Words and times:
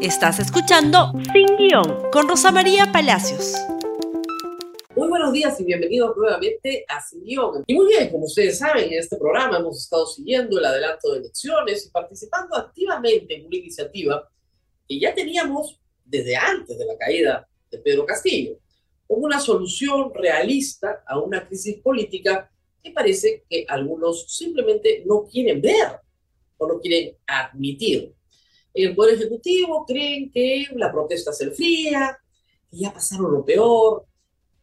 Estás 0.00 0.38
escuchando 0.38 1.12
Sin 1.32 1.56
Guión 1.56 2.08
con 2.12 2.28
Rosa 2.28 2.52
María 2.52 2.92
Palacios. 2.92 3.56
Muy 4.94 5.08
buenos 5.08 5.32
días 5.32 5.60
y 5.60 5.64
bienvenidos 5.64 6.16
nuevamente 6.16 6.84
a 6.86 7.00
Sin 7.00 7.24
Guión. 7.24 7.64
Y 7.66 7.74
muy 7.74 7.88
bien, 7.88 8.08
como 8.08 8.26
ustedes 8.26 8.58
saben, 8.58 8.92
en 8.92 9.00
este 9.00 9.16
programa 9.16 9.58
hemos 9.58 9.82
estado 9.82 10.06
siguiendo 10.06 10.56
el 10.56 10.64
adelanto 10.64 11.10
de 11.10 11.18
elecciones 11.18 11.84
y 11.84 11.90
participando 11.90 12.54
activamente 12.54 13.34
en 13.34 13.46
una 13.46 13.56
iniciativa 13.56 14.30
que 14.88 15.00
ya 15.00 15.12
teníamos 15.12 15.80
desde 16.04 16.36
antes 16.36 16.78
de 16.78 16.86
la 16.86 16.96
caída 16.96 17.48
de 17.68 17.78
Pedro 17.78 18.06
Castillo, 18.06 18.56
como 19.08 19.24
una 19.24 19.40
solución 19.40 20.14
realista 20.14 21.02
a 21.08 21.18
una 21.18 21.44
crisis 21.44 21.76
política 21.78 22.48
que 22.84 22.92
parece 22.92 23.42
que 23.50 23.66
algunos 23.68 24.32
simplemente 24.32 25.02
no 25.04 25.24
quieren 25.24 25.60
ver 25.60 25.98
o 26.56 26.68
no 26.68 26.78
quieren 26.78 27.16
admitir 27.26 28.14
el 28.84 28.94
Poder 28.94 29.14
Ejecutivo 29.14 29.84
creen 29.86 30.30
que 30.30 30.66
la 30.74 30.92
protesta 30.92 31.32
se 31.32 31.44
enfría, 31.44 32.18
que 32.70 32.78
ya 32.78 32.92
pasaron 32.92 33.32
lo 33.32 33.44
peor, 33.44 34.06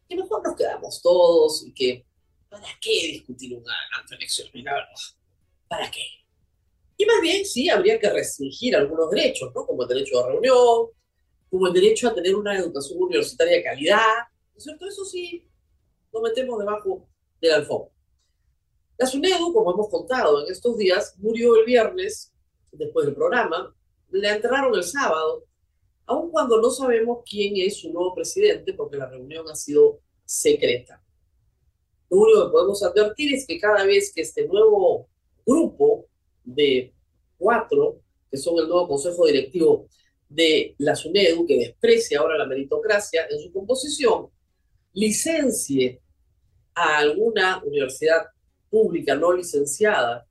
que 0.08 0.16
mejor 0.16 0.42
nos 0.42 0.56
quedamos 0.56 1.02
todos 1.02 1.66
y 1.66 1.72
que 1.72 2.06
¿para 2.48 2.68
qué 2.80 2.90
discutir 3.12 3.56
una 3.56 3.74
elección? 4.10 4.48
La 4.54 4.74
verdad, 4.74 4.88
¿para 5.68 5.90
qué? 5.90 6.02
Y 6.96 7.04
más 7.04 7.20
bien 7.20 7.44
sí 7.44 7.68
habría 7.68 7.98
que 7.98 8.08
restringir 8.08 8.74
algunos 8.74 9.10
derechos, 9.10 9.52
¿no? 9.54 9.66
Como 9.66 9.82
el 9.82 9.88
derecho 9.88 10.24
a 10.24 10.28
reunión, 10.28 10.88
como 11.50 11.66
el 11.66 11.72
derecho 11.72 12.08
a 12.08 12.14
tener 12.14 12.34
una 12.34 12.56
educación 12.56 13.02
universitaria 13.02 13.56
de 13.56 13.62
calidad, 13.62 14.16
¿no 14.52 14.56
es 14.56 14.64
cierto? 14.64 14.86
Eso 14.86 15.04
sí, 15.04 15.46
lo 16.12 16.22
metemos 16.22 16.58
debajo 16.58 17.08
del 17.40 17.52
alfombra. 17.52 17.92
La 18.98 19.06
SUNEDU, 19.06 19.52
como 19.52 19.72
hemos 19.74 19.90
contado 19.90 20.44
en 20.44 20.50
estos 20.50 20.78
días, 20.78 21.14
murió 21.18 21.54
el 21.56 21.66
viernes, 21.66 22.32
después 22.72 23.04
del 23.04 23.14
programa, 23.14 23.75
le 24.10 24.28
enterraron 24.28 24.74
el 24.74 24.84
sábado, 24.84 25.44
aun 26.06 26.30
cuando 26.30 26.60
no 26.60 26.70
sabemos 26.70 27.18
quién 27.28 27.54
es 27.56 27.80
su 27.80 27.92
nuevo 27.92 28.14
presidente, 28.14 28.72
porque 28.72 28.96
la 28.96 29.08
reunión 29.08 29.48
ha 29.50 29.54
sido 29.54 30.00
secreta. 30.24 31.02
Lo 32.08 32.18
único 32.18 32.46
que 32.46 32.52
podemos 32.52 32.82
advertir 32.82 33.34
es 33.34 33.46
que 33.46 33.58
cada 33.58 33.84
vez 33.84 34.12
que 34.14 34.22
este 34.22 34.46
nuevo 34.46 35.08
grupo 35.44 36.06
de 36.44 36.94
cuatro, 37.36 38.00
que 38.30 38.36
son 38.36 38.58
el 38.58 38.68
nuevo 38.68 38.88
consejo 38.88 39.26
directivo 39.26 39.88
de 40.28 40.74
la 40.78 40.94
SUNEDU, 40.94 41.46
que 41.46 41.58
desprecia 41.58 42.20
ahora 42.20 42.38
la 42.38 42.46
meritocracia 42.46 43.26
en 43.30 43.40
su 43.40 43.52
composición, 43.52 44.28
licencie 44.92 46.00
a 46.74 46.98
alguna 46.98 47.62
universidad 47.64 48.26
pública 48.70 49.14
no 49.14 49.32
licenciada 49.32 50.26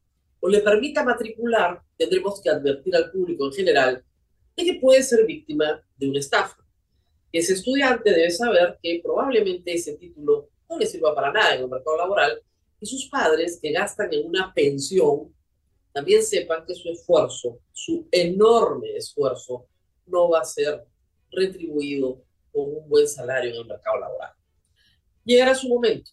o 0.45 0.47
le 0.47 0.61
permita 0.61 1.03
matricular, 1.03 1.81
tendremos 1.97 2.39
que 2.39 2.51
advertir 2.51 2.95
al 2.95 3.09
público 3.11 3.47
en 3.47 3.51
general 3.51 4.05
de 4.55 4.63
que 4.63 4.75
puede 4.75 5.01
ser 5.01 5.25
víctima 5.25 5.83
de 5.97 6.07
una 6.07 6.19
estafa. 6.19 6.63
Ese 7.31 7.53
estudiante 7.53 8.11
debe 8.11 8.29
saber 8.29 8.77
que 8.79 9.01
probablemente 9.03 9.73
ese 9.73 9.97
título 9.97 10.49
no 10.69 10.77
le 10.77 10.85
sirva 10.85 11.15
para 11.15 11.31
nada 11.31 11.55
en 11.55 11.63
el 11.63 11.67
mercado 11.67 11.97
laboral 11.97 12.39
y 12.79 12.85
sus 12.85 13.09
padres 13.09 13.57
que 13.59 13.71
gastan 13.71 14.13
en 14.13 14.27
una 14.27 14.53
pensión 14.53 15.33
también 15.91 16.21
sepan 16.21 16.63
que 16.67 16.75
su 16.75 16.89
esfuerzo, 16.89 17.61
su 17.71 18.07
enorme 18.11 18.97
esfuerzo, 18.97 19.65
no 20.05 20.29
va 20.29 20.41
a 20.41 20.45
ser 20.45 20.85
retribuido 21.31 22.21
con 22.51 22.69
un 22.69 22.87
buen 22.87 23.07
salario 23.07 23.49
en 23.49 23.61
el 23.61 23.65
mercado 23.65 23.97
laboral. 23.99 24.33
Llegará 25.23 25.55
su 25.55 25.69
momento. 25.69 26.11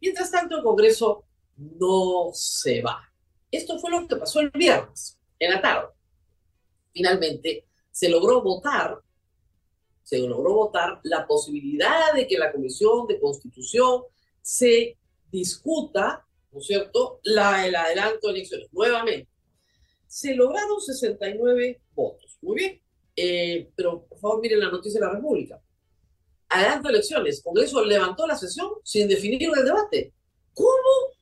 Mientras 0.00 0.30
tanto, 0.30 0.56
el 0.56 0.62
Congreso 0.62 1.24
no 1.56 2.30
se 2.32 2.80
va. 2.80 3.11
Esto 3.52 3.78
fue 3.78 3.90
lo 3.90 4.08
que 4.08 4.16
pasó 4.16 4.40
el 4.40 4.50
viernes, 4.50 5.18
en 5.38 5.50
la 5.52 5.60
tarde. 5.60 5.88
Finalmente, 6.92 7.66
se 7.90 8.08
logró 8.08 8.42
votar, 8.42 8.98
se 10.02 10.18
logró 10.20 10.54
votar 10.54 11.00
la 11.02 11.26
posibilidad 11.26 12.14
de 12.14 12.26
que 12.26 12.38
la 12.38 12.50
Comisión 12.50 13.06
de 13.06 13.20
Constitución 13.20 14.04
se 14.40 14.96
discuta, 15.30 16.26
¿no 16.50 16.60
es 16.60 16.66
cierto?, 16.66 17.20
la, 17.24 17.66
el 17.66 17.76
adelanto 17.76 18.28
de 18.28 18.34
elecciones. 18.34 18.68
Nuevamente, 18.72 19.28
se 20.06 20.34
lograron 20.34 20.80
69 20.80 21.80
votos. 21.94 22.38
Muy 22.40 22.56
bien. 22.56 22.82
Eh, 23.14 23.70
pero, 23.76 24.06
por 24.06 24.18
favor, 24.18 24.40
miren 24.40 24.60
la 24.60 24.70
noticia 24.70 24.98
de 24.98 25.06
la 25.06 25.12
República. 25.12 25.60
Adelanto 26.48 26.88
de 26.88 26.94
elecciones. 26.94 27.42
Congreso 27.42 27.84
levantó 27.84 28.26
la 28.26 28.36
sesión 28.36 28.70
sin 28.82 29.08
definir 29.08 29.42
el 29.42 29.64
debate. 29.64 30.14
¿Cómo? 30.54 31.16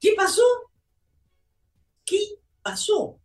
¿Qué 0.00 0.14
pasó? 0.16 0.42
¿Qué 2.04 2.20
pasó? 2.62 3.18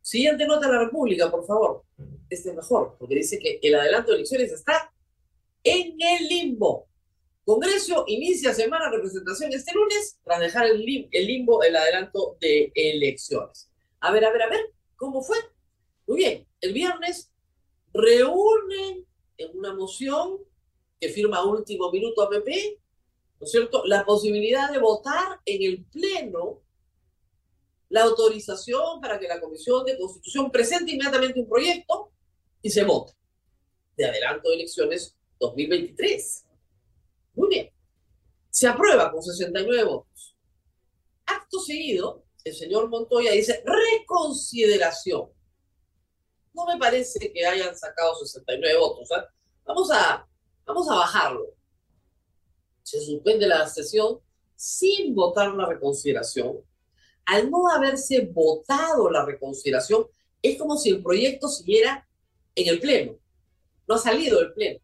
Siguiente 0.00 0.46
nota 0.46 0.66
de 0.66 0.72
la 0.72 0.84
República, 0.84 1.30
por 1.30 1.46
favor. 1.46 1.84
Este 2.30 2.50
es 2.50 2.56
mejor, 2.56 2.96
porque 2.98 3.16
dice 3.16 3.38
que 3.38 3.58
el 3.62 3.74
adelanto 3.74 4.10
de 4.10 4.18
elecciones 4.18 4.52
está 4.52 4.92
en 5.62 5.96
el 6.00 6.28
limbo. 6.28 6.88
Congreso 7.44 8.04
inicia 8.06 8.52
semana 8.52 8.86
de 8.86 8.96
representación 8.96 9.52
este 9.52 9.72
lunes 9.72 10.18
tras 10.22 10.40
dejar 10.40 10.66
el, 10.66 10.84
limbo 10.84 11.62
el 11.62 11.76
adelanto 11.76 12.36
de 12.40 12.70
elecciones. 12.74 13.70
A 14.00 14.12
ver, 14.12 14.24
a 14.24 14.32
ver, 14.32 14.42
a 14.42 14.48
ver, 14.48 14.60
¿cómo 14.96 15.22
fue? 15.22 15.38
Muy 16.06 16.18
bien, 16.18 16.46
el 16.60 16.72
viernes 16.72 17.32
reúnen 17.92 19.06
en 19.38 19.58
una 19.58 19.74
moción 19.74 20.38
que 21.00 21.08
firma 21.08 21.44
último 21.44 21.90
minuto 21.90 22.22
APP, 22.22 22.48
¿no 23.40 23.44
es 23.44 23.50
cierto?, 23.50 23.82
la 23.86 24.04
posibilidad 24.04 24.70
de 24.70 24.78
votar 24.78 25.40
en 25.44 25.62
el 25.62 25.84
Pleno 25.84 26.62
la 27.90 28.02
autorización 28.02 29.00
para 29.00 29.18
que 29.18 29.28
la 29.28 29.40
Comisión 29.40 29.84
de 29.84 29.98
Constitución 29.98 30.50
presente 30.50 30.92
inmediatamente 30.92 31.40
un 31.40 31.48
proyecto 31.48 32.12
y 32.60 32.70
se 32.70 32.84
vote 32.84 33.12
de 33.96 34.06
adelanto 34.06 34.48
de 34.48 34.56
elecciones 34.56 35.16
2023. 35.38 36.46
Muy 37.34 37.48
bien. 37.48 37.70
Se 38.50 38.66
aprueba 38.66 39.10
con 39.10 39.22
69 39.22 39.84
votos. 39.84 40.36
Acto 41.26 41.60
seguido, 41.60 42.24
el 42.44 42.54
señor 42.54 42.88
Montoya 42.88 43.32
dice 43.32 43.62
reconsideración. 43.64 45.30
No 46.54 46.66
me 46.66 46.76
parece 46.78 47.32
que 47.32 47.46
hayan 47.46 47.76
sacado 47.76 48.14
69 48.16 48.78
votos. 48.78 49.10
¿eh? 49.10 49.24
Vamos, 49.64 49.90
a, 49.92 50.26
vamos 50.64 50.88
a 50.90 50.94
bajarlo. 50.94 51.54
Se 52.82 53.00
suspende 53.00 53.46
la 53.46 53.68
sesión 53.68 54.20
sin 54.56 55.14
votar 55.14 55.54
la 55.54 55.66
reconsideración 55.66 56.67
al 57.28 57.50
no 57.50 57.68
haberse 57.68 58.22
votado 58.32 59.10
la 59.10 59.22
reconsideración, 59.22 60.06
es 60.40 60.58
como 60.58 60.78
si 60.78 60.88
el 60.88 61.02
proyecto 61.02 61.46
siguiera 61.46 62.08
en 62.54 62.68
el 62.68 62.80
Pleno. 62.80 63.18
No 63.86 63.96
ha 63.96 63.98
salido 63.98 64.38
del 64.38 64.54
Pleno. 64.54 64.80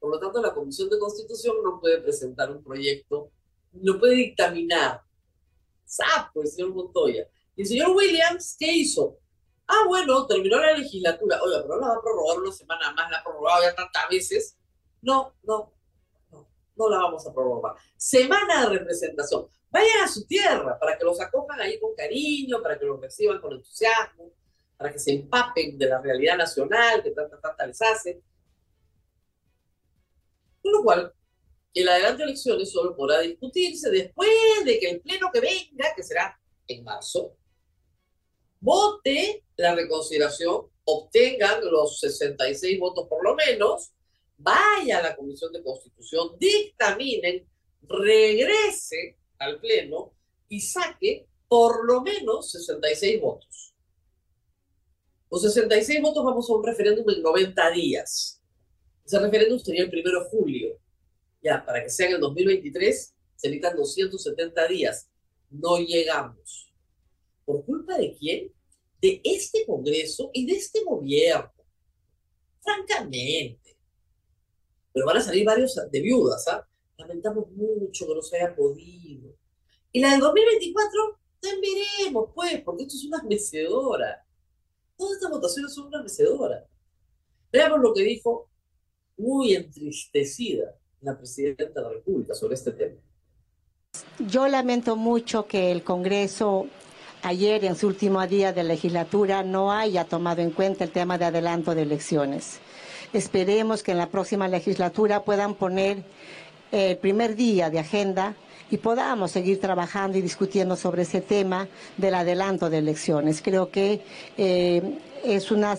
Por 0.00 0.10
lo 0.10 0.18
tanto, 0.18 0.42
la 0.42 0.52
Comisión 0.52 0.90
de 0.90 0.98
Constitución 0.98 1.56
no 1.62 1.80
puede 1.80 2.00
presentar 2.00 2.50
un 2.50 2.64
proyecto, 2.64 3.30
no 3.72 3.96
puede 3.96 4.16
dictaminar. 4.16 5.02
Sapo 5.84 6.42
el 6.42 6.48
señor 6.48 6.74
Montoya. 6.74 7.28
Y 7.54 7.62
el 7.62 7.68
señor 7.68 7.90
Williams, 7.90 8.56
¿qué 8.58 8.72
hizo? 8.72 9.16
Ah, 9.68 9.84
bueno, 9.86 10.26
terminó 10.26 10.58
la 10.58 10.76
legislatura. 10.76 11.40
Oiga, 11.44 11.62
pero 11.62 11.78
la 11.78 11.88
va 11.88 11.94
a 11.94 12.00
prorrogar 12.00 12.40
una 12.40 12.52
semana 12.52 12.92
más, 12.92 13.08
la 13.08 13.18
ha 13.18 13.22
prorrogado 13.22 13.62
ya 13.62 13.74
tantas 13.76 14.08
veces. 14.10 14.56
No, 15.00 15.32
no, 15.44 15.74
no, 16.78 16.88
la 16.88 16.98
vamos 16.98 17.26
a 17.26 17.32
prorrogar. 17.32 17.74
Semana 17.96 18.68
de 18.68 18.78
representación. 18.78 19.46
Vayan 19.70 20.04
a 20.04 20.08
su 20.08 20.26
tierra 20.26 20.78
para 20.78 20.96
que 20.96 21.04
los 21.04 21.20
acojan 21.20 21.60
ahí 21.60 21.78
con 21.78 21.94
cariño, 21.94 22.62
para 22.62 22.78
que 22.78 22.86
los 22.86 23.00
reciban 23.00 23.40
con 23.40 23.52
entusiasmo, 23.52 24.32
para 24.76 24.92
que 24.92 24.98
se 24.98 25.12
empapen 25.12 25.76
de 25.76 25.86
la 25.86 26.00
realidad 26.00 26.38
nacional 26.38 27.02
que 27.02 27.10
tanta, 27.10 27.38
tanta 27.40 27.66
les 27.66 27.82
hace. 27.82 28.22
Con 30.62 30.72
lo 30.72 30.82
cual, 30.82 31.12
el 31.74 31.88
adelanto 31.88 32.18
de 32.18 32.24
elecciones 32.24 32.72
solo 32.72 32.96
podrá 32.96 33.20
discutirse 33.20 33.90
después 33.90 34.30
de 34.64 34.78
que 34.78 34.90
el 34.90 35.00
pleno 35.00 35.30
que 35.32 35.40
venga, 35.40 35.94
que 35.94 36.02
será 36.02 36.40
en 36.66 36.84
marzo, 36.84 37.36
vote 38.60 39.44
la 39.56 39.74
reconsideración, 39.74 40.66
obtengan 40.84 41.60
los 41.70 42.00
66 42.00 42.78
votos 42.78 43.06
por 43.08 43.22
lo 43.22 43.34
menos, 43.34 43.92
vaya 44.38 44.98
a 44.98 45.02
la 45.02 45.16
Comisión 45.16 45.52
de 45.52 45.62
Constitución, 45.62 46.36
dictaminen, 46.38 47.46
regrese 47.82 49.18
al 49.38 49.60
Pleno 49.60 50.14
y 50.48 50.60
saque 50.60 51.26
por 51.48 51.84
lo 51.84 52.00
menos 52.02 52.50
66 52.52 53.20
votos. 53.20 53.74
Con 55.28 55.40
66 55.40 56.00
votos 56.00 56.24
vamos 56.24 56.48
a 56.48 56.54
un 56.54 56.64
referéndum 56.64 57.08
en 57.10 57.22
90 57.22 57.70
días. 57.72 58.42
Ese 59.04 59.18
referéndum 59.18 59.58
sería 59.58 59.82
el 59.82 59.90
primero 59.90 60.22
de 60.22 60.30
julio. 60.30 60.78
Ya, 61.42 61.64
para 61.64 61.82
que 61.82 61.90
sea 61.90 62.08
en 62.08 62.14
el 62.14 62.20
2023, 62.20 63.14
se 63.36 63.48
necesitan 63.48 63.76
270 63.76 64.68
días. 64.68 65.08
No 65.50 65.78
llegamos. 65.78 66.72
¿Por 67.44 67.64
culpa 67.64 67.96
de 67.96 68.14
quién? 68.16 68.52
De 69.00 69.20
este 69.24 69.64
Congreso 69.66 70.30
y 70.32 70.46
de 70.46 70.52
este 70.52 70.82
gobierno. 70.84 71.52
Francamente. 72.60 73.67
Pero 74.92 75.06
van 75.06 75.18
a 75.18 75.22
salir 75.22 75.44
varios 75.44 75.78
de 75.90 76.00
viudas, 76.00 76.46
¿ah? 76.48 76.66
Lamentamos 76.96 77.50
mucho 77.52 78.06
que 78.06 78.14
no 78.14 78.22
se 78.22 78.36
haya 78.36 78.54
podido. 78.54 79.34
Y 79.92 80.00
la 80.00 80.10
del 80.10 80.20
2024, 80.20 81.18
también 81.40 81.74
veremos, 81.98 82.30
pues, 82.34 82.60
porque 82.62 82.82
esto 82.82 82.96
es 82.96 83.04
una 83.04 83.22
mecedora. 83.22 84.24
Todas 84.96 85.14
estas 85.14 85.30
votaciones 85.30 85.72
son 85.72 85.86
una 85.86 86.02
mecedora. 86.02 86.66
Veamos 87.52 87.80
lo 87.80 87.94
que 87.94 88.02
dijo 88.02 88.50
muy 89.16 89.54
entristecida 89.54 90.74
la 91.00 91.16
presidenta 91.16 91.80
de 91.80 91.82
la 91.82 91.90
República 91.90 92.34
sobre 92.34 92.54
este 92.54 92.72
tema. 92.72 92.96
Yo 94.18 94.48
lamento 94.48 94.96
mucho 94.96 95.46
que 95.46 95.70
el 95.70 95.82
Congreso 95.82 96.66
ayer, 97.22 97.64
en 97.64 97.76
su 97.76 97.86
último 97.86 98.24
día 98.26 98.52
de 98.52 98.64
legislatura, 98.64 99.42
no 99.42 99.72
haya 99.72 100.04
tomado 100.04 100.42
en 100.42 100.50
cuenta 100.50 100.84
el 100.84 100.90
tema 100.90 101.18
de 101.18 101.26
adelanto 101.26 101.74
de 101.74 101.82
elecciones. 101.82 102.60
Esperemos 103.12 103.82
que 103.82 103.92
en 103.92 103.98
la 103.98 104.10
próxima 104.10 104.48
legislatura 104.48 105.24
puedan 105.24 105.54
poner 105.54 106.04
el 106.70 106.98
primer 106.98 107.36
día 107.36 107.70
de 107.70 107.78
agenda 107.78 108.36
y 108.70 108.76
podamos 108.76 109.30
seguir 109.30 109.60
trabajando 109.60 110.18
y 110.18 110.20
discutiendo 110.20 110.76
sobre 110.76 111.02
ese 111.02 111.22
tema 111.22 111.68
del 111.96 112.14
adelanto 112.14 112.68
de 112.68 112.78
elecciones. 112.78 113.40
Creo 113.40 113.70
que 113.70 114.02
eh, 114.36 114.98
es 115.24 115.50
una, 115.50 115.78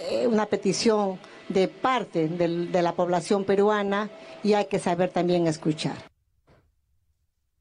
eh, 0.00 0.26
una 0.26 0.46
petición 0.46 1.20
de 1.48 1.68
parte 1.68 2.26
de 2.28 2.82
la 2.82 2.94
población 2.94 3.44
peruana 3.44 4.10
y 4.42 4.54
hay 4.54 4.66
que 4.66 4.80
saber 4.80 5.10
también 5.10 5.46
escuchar. 5.46 5.96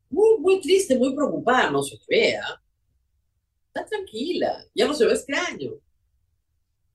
Muy, 0.10 0.40
muy 0.40 0.62
triste, 0.62 0.98
muy 0.98 1.16
preocupada, 1.16 1.70
no 1.70 1.84
se 1.84 2.00
vea. 2.10 2.44
Está 3.68 3.86
tranquila, 3.86 4.66
ya 4.74 4.88
no 4.88 4.96
se 4.96 5.06
ve 5.06 5.14
este 5.14 5.36
año. 5.36 5.74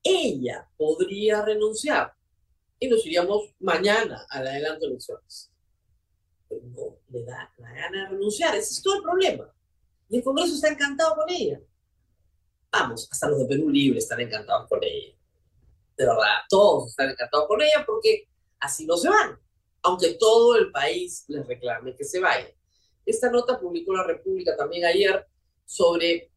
Ella 0.03 0.67
podría 0.77 1.43
renunciar 1.43 2.13
y 2.79 2.87
nos 2.87 3.05
iríamos 3.05 3.53
mañana 3.59 4.25
al 4.29 4.47
adelanto 4.47 4.85
de 4.85 4.91
elecciones 4.91 5.51
no 6.59 6.97
le 7.09 7.23
da 7.23 7.51
la 7.57 7.73
gana 7.73 8.03
de 8.03 8.09
renunciar. 8.09 8.55
Ese 8.55 8.73
es 8.73 8.81
todo 8.81 8.95
el 8.95 9.03
problema. 9.03 9.53
Y 10.09 10.17
el 10.17 10.23
Congreso 10.23 10.55
está 10.55 10.69
encantado 10.69 11.15
con 11.15 11.29
ella. 11.29 11.61
Vamos, 12.71 13.07
hasta 13.11 13.27
los 13.29 13.39
de 13.39 13.45
Perú 13.45 13.69
Libre 13.69 13.99
están 13.99 14.19
encantados 14.19 14.67
con 14.67 14.79
ella. 14.83 15.13
De 15.97 16.05
verdad, 16.05 16.39
todos 16.49 16.89
están 16.89 17.09
encantados 17.09 17.47
con 17.47 17.61
ella 17.61 17.83
porque 17.85 18.27
así 18.59 18.85
no 18.85 18.97
se 18.97 19.09
van, 19.09 19.37
aunque 19.81 20.13
todo 20.13 20.55
el 20.55 20.71
país 20.71 21.25
les 21.27 21.45
reclame 21.45 21.95
que 21.95 22.03
se 22.03 22.19
vayan. 22.19 22.51
Esta 23.05 23.29
nota 23.29 23.59
publicó 23.59 23.93
la 23.93 24.03
República 24.03 24.55
también 24.55 24.85
ayer 24.85 25.25
sobre, 25.65 26.31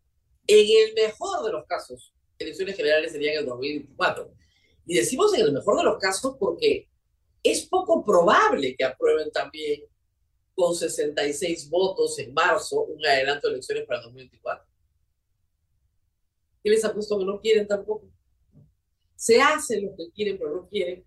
en 0.46 0.88
el 0.88 0.94
mejor 0.94 1.44
de 1.44 1.52
los 1.52 1.66
casos, 1.66 2.13
elecciones 2.38 2.76
generales 2.76 3.12
serían 3.12 3.38
el 3.38 3.46
2024. 3.46 4.32
Y 4.86 4.94
decimos 4.94 5.34
en 5.34 5.42
el 5.42 5.52
mejor 5.52 5.78
de 5.78 5.84
los 5.84 5.98
casos 5.98 6.36
porque 6.38 6.88
es 7.42 7.66
poco 7.66 8.04
probable 8.04 8.74
que 8.76 8.84
aprueben 8.84 9.30
también 9.30 9.84
con 10.54 10.74
66 10.74 11.68
votos 11.68 12.18
en 12.18 12.32
marzo 12.32 12.84
un 12.84 13.04
adelanto 13.04 13.48
de 13.48 13.54
elecciones 13.54 13.84
para 13.86 14.02
2024. 14.02 14.66
¿Qué 16.62 16.70
les 16.70 16.84
ha 16.84 16.92
puesto 16.92 17.18
que 17.18 17.24
no 17.24 17.40
quieren 17.40 17.66
tampoco? 17.66 18.08
Se 19.16 19.40
hacen 19.40 19.84
lo 19.84 19.96
que 19.96 20.10
quieren, 20.12 20.38
pero 20.38 20.54
no 20.54 20.68
quieren. 20.68 21.04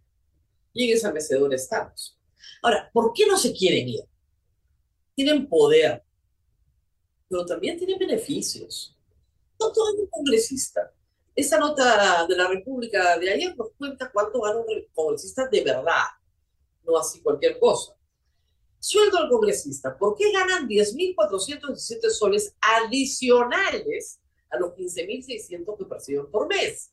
Y 0.74 0.90
en 0.90 0.98
esa 0.98 1.12
mecedora 1.12 1.56
estamos. 1.56 2.18
Ahora, 2.62 2.90
¿por 2.94 3.12
qué 3.14 3.26
no 3.26 3.38
se 3.38 3.54
quieren 3.54 3.90
ir? 3.90 4.04
Tienen 5.16 5.48
poder, 5.48 6.04
pero 7.28 7.46
también 7.46 7.78
tienen 7.78 7.98
beneficios. 7.98 8.96
No 9.60 9.72
todo 9.72 9.94
es 9.94 10.00
un 10.00 10.08
congresista. 10.08 10.94
Esa 11.38 11.58
nota 11.60 12.26
de 12.28 12.36
la 12.36 12.48
República 12.48 13.18
de 13.20 13.30
ayer 13.30 13.56
nos 13.56 13.70
cuenta 13.78 14.10
cuánto 14.12 14.42
gana 14.42 14.58
un 14.58 14.66
congresista 14.92 15.48
de 15.48 15.64
verdad, 15.64 16.06
no 16.84 16.98
así 16.98 17.22
cualquier 17.22 17.60
cosa. 17.60 17.96
Sueldo 18.80 19.20
al 19.20 19.30
congresista. 19.30 19.96
¿Por 19.96 20.18
qué 20.18 20.32
ganan 20.32 20.68
10.417 20.68 22.10
soles 22.10 22.56
adicionales 22.60 24.20
a 24.50 24.58
los 24.58 24.72
15.600 24.72 25.78
que 25.78 25.86
perciben 25.86 26.26
por 26.32 26.48
mes? 26.48 26.92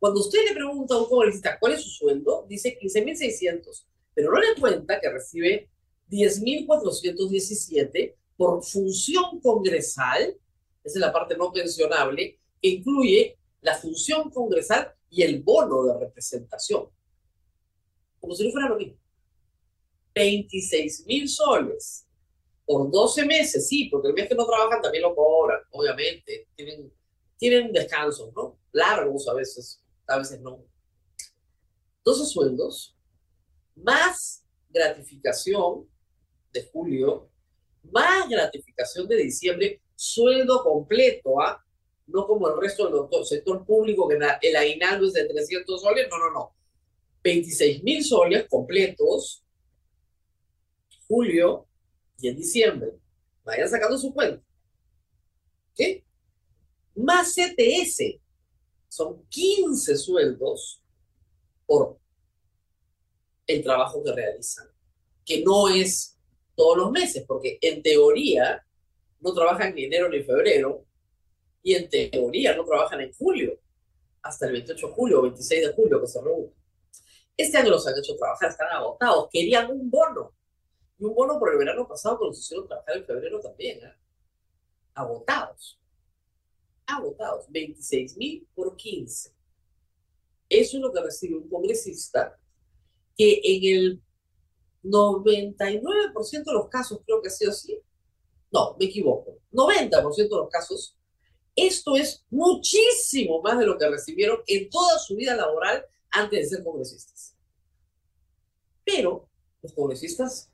Cuando 0.00 0.18
usted 0.18 0.40
le 0.44 0.54
pregunta 0.54 0.96
a 0.96 0.98
un 0.98 1.08
congresista 1.08 1.56
cuál 1.60 1.74
es 1.74 1.84
su 1.84 1.90
sueldo, 1.90 2.46
dice 2.48 2.76
15.600, 2.76 3.84
pero 4.12 4.32
no 4.32 4.40
le 4.40 4.56
cuenta 4.58 4.98
que 4.98 5.08
recibe 5.08 5.70
10.417 6.10 8.16
por 8.36 8.64
función 8.64 9.38
congresal, 9.40 10.36
esa 10.82 10.98
es 10.98 11.00
la 11.00 11.12
parte 11.12 11.36
no 11.36 11.52
pensionable, 11.52 12.40
que 12.60 12.68
incluye 12.68 13.38
la 13.64 13.74
función 13.74 14.30
congresal 14.30 14.94
y 15.08 15.22
el 15.22 15.42
bono 15.42 15.84
de 15.84 15.98
representación. 15.98 16.86
Como 18.20 18.34
si 18.34 18.44
no 18.46 18.52
fuera 18.52 18.68
lo 18.68 18.76
mismo. 18.76 18.98
26 20.14 21.06
mil 21.06 21.28
soles 21.28 22.06
por 22.66 22.90
12 22.90 23.24
meses, 23.24 23.66
sí, 23.66 23.88
porque 23.90 24.08
el 24.08 24.14
mes 24.14 24.28
que 24.28 24.34
no 24.34 24.46
trabajan 24.46 24.82
también 24.82 25.02
lo 25.02 25.14
cobran, 25.14 25.60
obviamente. 25.70 26.46
Tienen, 26.54 26.92
tienen 27.38 27.72
descansos, 27.72 28.32
¿no? 28.34 28.58
Largos 28.72 29.26
a 29.28 29.34
veces, 29.34 29.82
a 30.06 30.18
veces 30.18 30.40
no. 30.42 30.62
12 32.04 32.26
sueldos, 32.26 32.94
más 33.76 34.44
gratificación 34.68 35.88
de 36.52 36.68
julio, 36.70 37.30
más 37.82 38.28
gratificación 38.28 39.08
de 39.08 39.16
diciembre, 39.16 39.82
sueldo 39.94 40.62
completo, 40.62 41.40
¿ah? 41.40 41.63
No 42.06 42.26
como 42.26 42.48
el 42.48 42.60
resto 42.60 43.08
del 43.08 43.24
sector 43.24 43.64
público, 43.64 44.08
que 44.08 44.18
el 44.42 44.56
aguinaldo 44.56 45.06
es 45.06 45.14
de 45.14 45.26
300 45.26 45.80
soles, 45.80 46.06
no, 46.10 46.18
no, 46.18 46.30
no. 46.30 46.54
26 47.22 47.82
mil 47.82 48.04
soles 48.04 48.46
completos, 48.48 49.42
julio 51.08 51.66
y 52.18 52.28
en 52.28 52.36
diciembre. 52.36 52.92
Vayan 53.44 53.68
sacando 53.68 53.96
su 53.96 54.12
cuenta. 54.12 54.44
¿Qué? 55.74 56.04
Más 56.94 57.34
CTS. 57.34 58.20
Son 58.88 59.26
15 59.28 59.96
sueldos 59.96 60.82
por 61.66 61.98
el 63.46 63.62
trabajo 63.62 64.02
que 64.02 64.12
realizan. 64.12 64.68
Que 65.24 65.42
no 65.42 65.68
es 65.68 66.18
todos 66.54 66.76
los 66.76 66.90
meses, 66.90 67.24
porque 67.26 67.58
en 67.60 67.82
teoría 67.82 68.64
no 69.20 69.32
trabajan 69.32 69.74
ni 69.74 69.84
enero 69.84 70.08
ni 70.08 70.22
febrero, 70.22 70.84
y 71.64 71.74
en 71.74 71.88
teoría 71.88 72.54
no 72.54 72.64
trabajan 72.64 73.00
en 73.00 73.12
julio, 73.14 73.58
hasta 74.22 74.46
el 74.46 74.52
28 74.52 74.86
de 74.86 74.92
julio 74.92 75.18
o 75.18 75.22
26 75.22 75.66
de 75.66 75.72
julio 75.72 76.00
que 76.00 76.06
se 76.06 76.22
reúnen. 76.22 76.54
Este 77.36 77.56
año 77.56 77.70
los 77.70 77.86
han 77.86 77.98
hecho 77.98 78.14
trabajar, 78.16 78.50
están 78.50 78.68
agotados, 78.68 79.28
querían 79.32 79.70
un 79.70 79.90
bono 79.90 80.32
y 80.98 81.04
un 81.04 81.14
bono 81.14 81.38
por 81.38 81.52
el 81.52 81.58
verano 81.58 81.88
pasado 81.88 82.18
que 82.18 82.26
nos 82.26 82.38
hicieron 82.38 82.68
trabajar 82.68 82.98
en 82.98 83.06
febrero 83.06 83.40
también, 83.40 83.78
¿eh? 83.78 83.94
Agotados. 84.94 85.80
Agotados. 86.86 87.46
26 87.48 88.16
mil 88.18 88.46
por 88.54 88.76
15. 88.76 89.32
Eso 90.48 90.76
es 90.76 90.82
lo 90.82 90.92
que 90.92 91.02
recibe 91.02 91.36
un 91.36 91.48
congresista 91.48 92.38
que 93.16 93.40
en 93.42 93.76
el 93.76 94.02
99% 94.84 96.44
de 96.44 96.52
los 96.52 96.68
casos, 96.68 97.00
creo 97.04 97.22
que 97.22 97.28
ha 97.28 97.30
sido 97.30 97.50
así. 97.50 97.80
No, 98.52 98.76
me 98.78 98.84
equivoco. 98.84 99.38
90% 99.50 100.14
de 100.16 100.28
los 100.28 100.48
casos, 100.50 100.96
esto 101.56 101.96
es 101.96 102.24
muchísimo 102.30 103.40
más 103.42 103.58
de 103.58 103.66
lo 103.66 103.78
que 103.78 103.88
recibieron 103.88 104.38
en 104.46 104.68
toda 104.70 104.98
su 104.98 105.16
vida 105.16 105.36
laboral 105.36 105.84
antes 106.10 106.50
de 106.50 106.56
ser 106.56 106.64
congresistas. 106.64 107.36
Pero 108.84 109.28
los 109.62 109.72
congresistas 109.72 110.50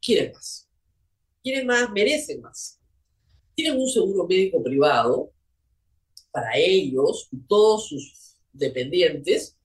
quieren 0.00 0.32
más. 0.32 0.68
Quieren 1.42 1.66
más, 1.66 1.90
merecen 1.90 2.40
más. 2.40 2.78
Tienen 3.54 3.78
un 3.78 3.88
seguro 3.88 4.26
médico 4.26 4.62
privado 4.62 5.30
para 6.30 6.56
ellos 6.56 7.28
y 7.30 7.38
todos 7.46 7.88
sus 7.88 8.36
dependientes, 8.52 9.56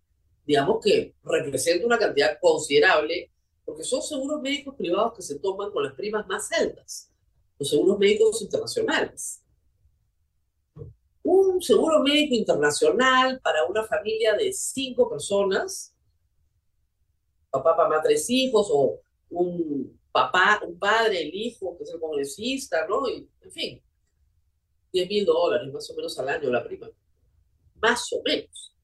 digamos 0.45 0.83
que 0.83 1.15
representa 1.23 1.85
una 1.85 1.97
cantidad 1.97 2.37
considerable, 2.39 3.31
porque 3.65 3.83
son 3.83 4.01
seguros 4.01 4.41
médicos 4.41 4.75
privados 4.75 5.13
que 5.15 5.21
se 5.21 5.39
toman 5.39 5.71
con 5.71 5.83
las 5.83 5.93
primas 5.93 6.27
más 6.27 6.51
altas, 6.51 7.11
los 7.57 7.69
seguros 7.69 7.97
médicos 7.99 8.41
internacionales. 8.41 9.41
Un 11.31 11.61
seguro 11.61 11.99
médico 11.99 12.33
internacional 12.33 13.39
para 13.43 13.63
una 13.65 13.83
familia 13.83 14.33
de 14.33 14.51
cinco 14.51 15.07
personas, 15.07 15.93
papá, 17.51 17.75
mamá, 17.77 18.01
tres 18.01 18.27
hijos, 18.31 18.67
o 18.71 18.99
un 19.29 19.99
papá, 20.11 20.59
un 20.65 20.79
padre, 20.79 21.21
el 21.21 21.35
hijo, 21.35 21.77
que 21.77 21.83
es 21.83 21.91
el 21.91 21.99
congresista, 21.99 22.87
¿no? 22.87 23.07
Y, 23.07 23.29
en 23.41 23.51
fin, 23.51 23.83
10 24.91 25.07
mil 25.07 25.23
dólares 25.23 25.71
más 25.71 25.87
o 25.91 25.95
menos 25.95 26.17
al 26.17 26.29
año 26.29 26.49
la 26.49 26.63
prima. 26.63 26.89
Más 27.75 28.11
o 28.11 28.23
menos. 28.25 28.75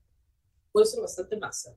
Puede 0.72 0.86
ser 0.86 1.02
bastante. 1.02 1.38
¿eh? 1.38 1.76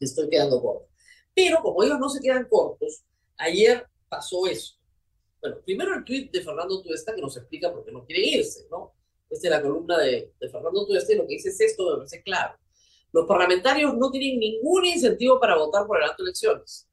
Estoy 0.00 0.28
quedando 0.28 0.60
corto. 0.60 0.90
Pero 1.34 1.62
como 1.62 1.82
ellos 1.82 1.98
no 1.98 2.10
se 2.10 2.20
quedan 2.20 2.46
cortos, 2.46 3.06
ayer 3.38 3.86
pasó 4.06 4.46
eso. 4.46 4.74
Bueno, 5.40 5.62
primero 5.64 5.94
el 5.94 6.04
tweet 6.04 6.28
de 6.30 6.42
Fernando 6.42 6.82
Tuesta 6.82 7.14
que 7.14 7.22
nos 7.22 7.38
explica 7.38 7.72
por 7.72 7.86
qué 7.86 7.92
no 7.92 8.04
quiere 8.04 8.20
irse, 8.20 8.66
¿no? 8.70 8.95
Es 9.30 9.42
la 9.44 9.62
columna 9.62 9.98
de, 9.98 10.32
de 10.38 10.48
Fernando 10.48 10.86
Tuesta 10.86 11.12
y 11.12 11.16
lo 11.16 11.26
que 11.26 11.34
dice 11.34 11.50
es 11.50 11.60
esto, 11.60 11.90
me 11.90 11.96
parece 11.96 12.22
claro. 12.22 12.56
Los 13.12 13.26
parlamentarios 13.26 13.96
no 13.96 14.10
tienen 14.10 14.38
ningún 14.38 14.84
incentivo 14.86 15.40
para 15.40 15.56
votar 15.56 15.86
por 15.86 15.98
de 15.98 16.06
elecciones 16.18 16.86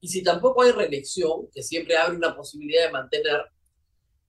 y 0.00 0.08
si 0.08 0.22
tampoco 0.22 0.62
hay 0.62 0.72
reelección, 0.72 1.48
que 1.52 1.62
siempre 1.62 1.96
abre 1.96 2.16
una 2.16 2.36
posibilidad 2.36 2.86
de 2.86 2.92
mantener, 2.92 3.40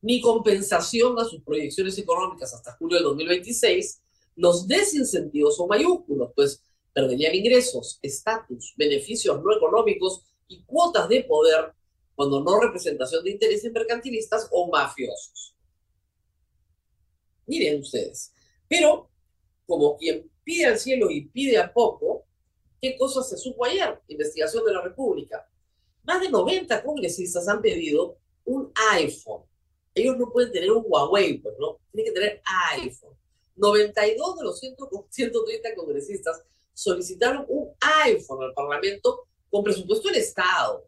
ni 0.02 0.22
compensación 0.22 1.20
a 1.20 1.26
sus 1.26 1.44
proyecciones 1.44 1.98
económicas 1.98 2.54
hasta 2.54 2.76
julio 2.78 2.98
del 2.98 3.04
2026, 3.06 4.02
Los 4.36 4.68
desincentivos 4.68 5.56
son 5.56 5.68
mayúsculos, 5.68 6.32
pues 6.36 6.64
perderían 6.94 7.34
ingresos, 7.34 8.00
estatus, 8.02 8.74
beneficios 8.78 9.42
no 9.44 9.56
económicos 9.56 10.24
y 10.48 10.64
cuotas 10.64 11.10
de 11.10 11.24
poder 11.24 11.74
cuando 12.16 12.44
no 12.44 12.60
representación 12.60 13.24
de 13.24 13.32
intereses 13.32 13.72
mercantilistas 13.72 14.48
o 14.52 14.70
mafiosos. 14.70 15.56
Miren 17.48 17.82
ustedes, 17.82 18.32
pero 18.68 19.10
como 19.66 19.98
quien 19.98 20.30
pide 20.44 20.66
al 20.66 20.80
cielo 20.80 21.10
y 21.10 21.28
pide 21.28 21.58
a 21.58 21.74
poco, 21.74 22.26
¿qué 22.82 22.98
cosas 22.98 23.30
se 23.30 23.38
supo 23.38 23.66
ayer? 23.66 24.00
Investigación 24.08 24.64
de 24.66 24.74
la 24.74 24.82
República. 24.82 25.50
Más 26.04 26.22
de 26.22 26.30
90 26.30 26.84
congresistas 26.84 27.48
han 27.48 27.62
pedido 27.62 28.18
un 28.46 28.72
iPhone. 28.94 29.44
Ellos 29.94 30.18
no 30.18 30.32
pueden 30.32 30.52
tener 30.52 30.72
un 30.72 30.86
Huawei, 30.88 31.40
pues, 31.40 31.56
¿no? 31.60 31.80
Tienen 31.92 32.14
que 32.14 32.20
tener 32.20 32.42
iPhone. 32.76 33.18
92 33.56 34.38
de 34.38 34.44
los 34.44 34.60
130 34.60 35.76
congresistas 35.76 36.44
solicitaron 36.74 37.46
un 37.50 37.72
iPhone 38.06 38.44
al 38.44 38.54
Parlamento 38.54 39.28
con 39.50 39.64
presupuesto 39.64 40.10
del 40.10 40.20
Estado. 40.22 40.88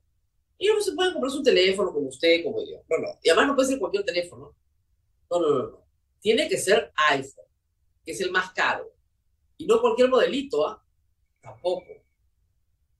Ellos 0.57 0.75
no 0.77 0.81
se 0.83 0.91
pueden 0.93 1.13
comprar 1.13 1.31
su 1.31 1.41
teléfono 1.41 1.91
como 1.91 2.09
usted, 2.09 2.43
como 2.43 2.63
yo. 2.63 2.77
No, 2.89 2.97
no. 2.99 3.07
Y 3.23 3.29
además 3.29 3.47
no 3.47 3.55
puede 3.55 3.69
ser 3.69 3.79
cualquier 3.79 4.05
teléfono. 4.05 4.53
No, 5.31 5.39
no, 5.39 5.49
no, 5.49 5.63
no. 5.69 5.78
Tiene 6.19 6.47
que 6.47 6.57
ser 6.57 6.91
iPhone, 7.09 7.45
que 8.03 8.11
es 8.11 8.21
el 8.21 8.31
más 8.31 8.51
caro. 8.51 8.91
Y 9.57 9.65
no 9.65 9.81
cualquier 9.81 10.09
modelito, 10.09 10.67
¿ah? 10.67 10.83
Tampoco. 11.41 11.87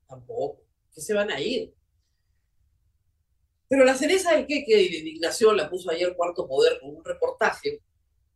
Tampoco. 0.08 0.62
¿Qué 0.94 1.00
se 1.00 1.14
van 1.14 1.30
a 1.30 1.40
ir? 1.40 1.72
Pero 3.68 3.84
la 3.84 3.94
cereza 3.94 4.34
del 4.34 4.46
queque 4.46 4.76
de 4.76 4.98
indignación 4.98 5.56
la 5.56 5.70
puso 5.70 5.90
ayer 5.90 6.14
Cuarto 6.16 6.46
Poder 6.48 6.80
con 6.80 6.96
un 6.96 7.04
reportaje 7.04 7.80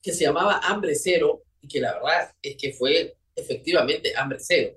que 0.01 0.13
se 0.13 0.25
llamaba 0.25 0.61
Hambre 0.63 0.95
Cero 0.95 1.43
y 1.61 1.69
que 1.69 1.81
la 1.81 1.95
verdad 1.95 2.35
es 2.41 2.57
que 2.57 2.73
fue 2.73 3.17
efectivamente 3.35 4.13
hambre 4.17 4.39
cero. 4.41 4.77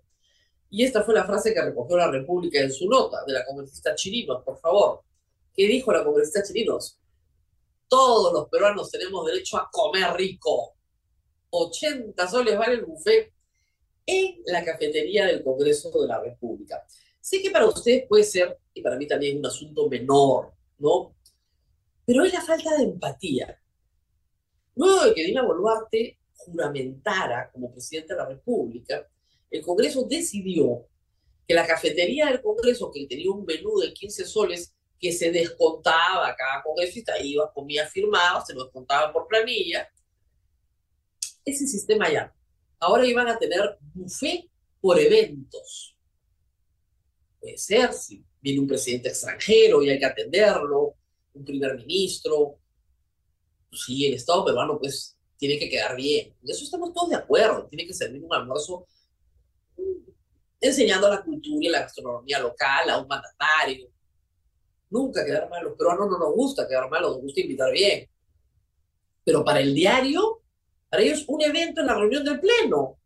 Y 0.69 0.83
esta 0.83 1.03
fue 1.03 1.13
la 1.13 1.25
frase 1.25 1.53
que 1.53 1.61
recogió 1.61 1.97
la 1.97 2.11
República 2.11 2.59
en 2.59 2.71
su 2.71 2.89
nota 2.89 3.23
de 3.25 3.33
la 3.33 3.45
congresista 3.45 3.95
Chirinos, 3.95 4.43
por 4.43 4.59
favor. 4.59 5.01
¿Qué 5.53 5.65
dijo 5.67 5.91
la 5.91 6.03
congresista 6.03 6.43
Chirinos? 6.43 6.97
Todos 7.87 8.33
los 8.33 8.49
peruanos 8.49 8.91
tenemos 8.91 9.25
derecho 9.25 9.57
a 9.57 9.69
comer 9.71 10.13
rico. 10.15 10.75
80 11.49 12.27
soles 12.27 12.57
vale 12.57 12.75
el 12.75 12.85
buffet 12.85 13.33
en 14.05 14.41
la 14.45 14.63
cafetería 14.63 15.25
del 15.25 15.43
Congreso 15.43 15.89
de 15.91 16.07
la 16.07 16.19
República. 16.19 16.85
Sé 17.19 17.41
que 17.41 17.51
para 17.51 17.65
ustedes 17.65 18.05
puede 18.07 18.23
ser, 18.23 18.57
y 18.73 18.81
para 18.81 18.97
mí 18.97 19.05
también, 19.05 19.37
un 19.37 19.45
asunto 19.45 19.89
menor, 19.89 20.53
¿no? 20.77 21.15
Pero 22.05 22.23
es 22.23 22.33
la 22.33 22.41
falta 22.41 22.75
de 22.77 22.83
empatía. 22.83 23.61
Luego 24.75 25.05
de 25.05 25.13
que 25.13 25.23
Dina 25.23 25.43
Boluarte 25.43 26.19
juramentara 26.35 27.49
como 27.51 27.71
presidente 27.71 28.13
de 28.13 28.19
la 28.19 28.27
República, 28.27 29.07
el 29.49 29.61
Congreso 29.61 30.03
decidió 30.03 30.87
que 31.47 31.53
la 31.53 31.65
cafetería 31.65 32.27
del 32.27 32.41
Congreso, 32.41 32.91
que 32.91 33.07
tenía 33.07 33.31
un 33.31 33.45
menú 33.45 33.77
de 33.79 33.93
15 33.93 34.25
soles 34.25 34.76
que 34.99 35.11
se 35.11 35.31
descontaba 35.31 36.35
cada 36.35 36.63
congresista, 36.63 37.19
iba, 37.19 37.51
comía, 37.53 37.87
firmaba, 37.87 38.43
se 38.45 38.53
lo 38.53 38.63
descontaba 38.63 39.13
por 39.13 39.27
planilla, 39.27 39.89
ese 41.45 41.67
sistema 41.67 42.11
ya. 42.11 42.33
Ahora 42.79 43.05
iban 43.05 43.27
a 43.27 43.37
tener 43.37 43.77
buffet 43.93 44.49
por 44.81 44.99
eventos. 44.99 45.95
Puede 47.39 47.57
ser, 47.57 47.93
si 47.93 48.23
viene 48.41 48.59
un 48.59 48.67
presidente 48.67 49.09
extranjero 49.09 49.81
y 49.81 49.89
hay 49.89 49.99
que 49.99 50.05
atenderlo, 50.05 50.95
un 51.33 51.45
primer 51.45 51.75
ministro, 51.75 52.59
sí, 53.71 54.05
el 54.05 54.15
Estado 54.15 54.45
peruano 54.45 54.77
pues 54.79 55.17
tiene 55.37 55.59
que 55.59 55.69
quedar 55.69 55.95
bien. 55.95 56.35
En 56.41 56.49
eso 56.49 56.63
estamos 56.63 56.93
todos 56.93 57.09
de 57.09 57.15
acuerdo. 57.15 57.67
Tiene 57.67 57.85
que 57.85 57.93
servir 57.93 58.23
un 58.23 58.33
almuerzo 58.33 58.87
enseñando 60.59 61.09
la 61.09 61.23
cultura 61.23 61.67
y 61.67 61.69
la 61.69 61.81
gastronomía 61.81 62.39
local 62.39 62.89
a 62.89 62.99
un 62.99 63.07
mandatario. 63.07 63.89
Nunca 64.89 65.25
quedar 65.25 65.49
mal. 65.49 65.63
Los 65.63 65.77
peruanos 65.77 66.09
no 66.09 66.17
nos 66.17 66.33
gusta 66.33 66.67
quedar 66.67 66.89
mal, 66.89 67.01
nos 67.01 67.21
gusta 67.21 67.41
invitar 67.41 67.71
bien. 67.71 68.09
Pero 69.23 69.43
para 69.43 69.59
el 69.59 69.73
diario, 69.73 70.41
para 70.89 71.03
ellos 71.03 71.25
un 71.27 71.41
evento 71.41 71.81
en 71.81 71.87
la 71.87 71.95
reunión 71.95 72.23
del 72.23 72.39
Pleno. 72.39 72.97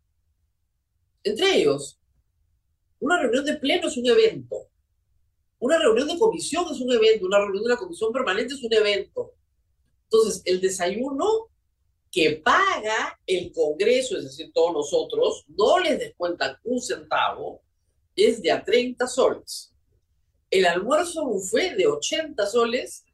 Entre 1.24 1.56
ellos, 1.56 1.98
una 3.00 3.20
reunión 3.20 3.44
de 3.44 3.56
Pleno 3.56 3.88
es 3.88 3.96
un 3.96 4.06
evento. 4.06 4.68
Una 5.58 5.78
reunión 5.78 6.08
de 6.08 6.18
comisión 6.18 6.66
es 6.70 6.80
un 6.80 6.92
evento. 6.92 7.26
Una 7.26 7.38
reunión 7.38 7.64
de 7.64 7.70
la 7.70 7.76
comisión 7.76 8.12
permanente 8.12 8.54
es 8.54 8.62
un 8.62 8.72
evento. 8.72 9.34
Entonces, 10.04 10.42
el 10.44 10.60
desayuno 10.60 11.48
que 12.10 12.42
paga 12.44 13.18
el 13.26 13.50
Congreso, 13.52 14.18
es 14.18 14.24
decir, 14.24 14.52
todos 14.52 14.72
nosotros, 14.74 15.44
no 15.48 15.78
les 15.78 15.98
descuentan 15.98 16.56
un 16.64 16.80
centavo, 16.80 17.62
es 18.14 18.42
de 18.42 18.52
a 18.52 18.62
30 18.62 19.06
soles. 19.06 19.71
El 20.52 20.66
almuerzo 20.66 21.38
fue 21.38 21.74
de 21.76 21.86
80 21.86 22.46
soles, 22.46 23.06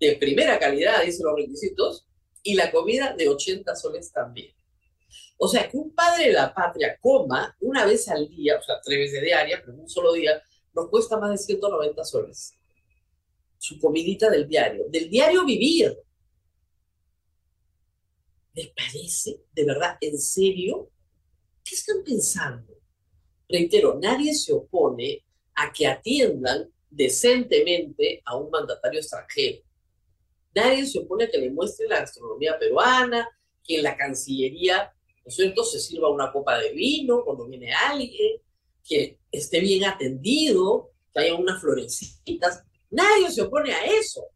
de 0.00 0.16
primera 0.16 0.58
calidad, 0.58 1.04
dicen 1.04 1.26
los 1.26 1.36
requisitos, 1.36 2.08
y 2.42 2.54
la 2.54 2.72
comida 2.72 3.14
de 3.16 3.28
80 3.28 3.76
soles 3.76 4.10
también. 4.10 4.52
O 5.38 5.46
sea, 5.46 5.70
que 5.70 5.76
un 5.76 5.94
padre 5.94 6.26
de 6.26 6.32
la 6.32 6.52
patria 6.52 6.98
coma 7.00 7.56
una 7.60 7.86
vez 7.86 8.08
al 8.08 8.28
día, 8.28 8.58
o 8.58 8.62
sea, 8.64 8.80
tres 8.82 8.98
veces 8.98 9.22
diaria, 9.22 9.62
pero 9.64 9.78
un 9.78 9.88
solo 9.88 10.12
día, 10.12 10.42
nos 10.74 10.88
cuesta 10.88 11.16
más 11.20 11.30
de 11.30 11.38
190 11.38 12.04
soles. 12.04 12.54
Su 13.58 13.78
comidita 13.78 14.28
del 14.28 14.48
diario, 14.48 14.86
del 14.88 15.08
diario 15.08 15.44
vivir. 15.44 15.96
¿Les 18.54 18.70
parece 18.70 19.44
de 19.52 19.64
verdad, 19.64 19.98
en 20.00 20.18
serio? 20.18 20.90
¿Qué 21.62 21.76
están 21.76 22.02
pensando? 22.02 22.74
Reitero, 23.48 24.00
nadie 24.02 24.34
se 24.34 24.52
opone 24.52 25.24
a 25.54 25.72
que 25.72 25.86
atiendan 25.86 26.71
decentemente 26.92 28.22
a 28.24 28.36
un 28.36 28.50
mandatario 28.50 29.00
extranjero. 29.00 29.62
Nadie 30.54 30.86
se 30.86 30.98
opone 30.98 31.24
a 31.24 31.30
que 31.30 31.38
le 31.38 31.50
muestren 31.50 31.88
la 31.88 32.00
gastronomía 32.00 32.58
peruana, 32.58 33.28
que 33.64 33.76
en 33.76 33.82
la 33.82 33.96
Cancillería, 33.96 34.92
¿no 35.24 35.28
es 35.28 35.34
cierto?, 35.34 35.64
se 35.64 35.80
sirva 35.80 36.10
una 36.10 36.30
copa 36.30 36.58
de 36.58 36.72
vino 36.72 37.24
cuando 37.24 37.46
viene 37.46 37.72
alguien, 37.72 38.40
que 38.84 39.18
esté 39.30 39.60
bien 39.60 39.84
atendido, 39.84 40.90
que 41.14 41.20
haya 41.20 41.34
unas 41.34 41.60
florecitas. 41.60 42.62
Nadie 42.90 43.30
se 43.30 43.42
opone 43.42 43.72
a 43.72 43.86
eso. 43.86 44.26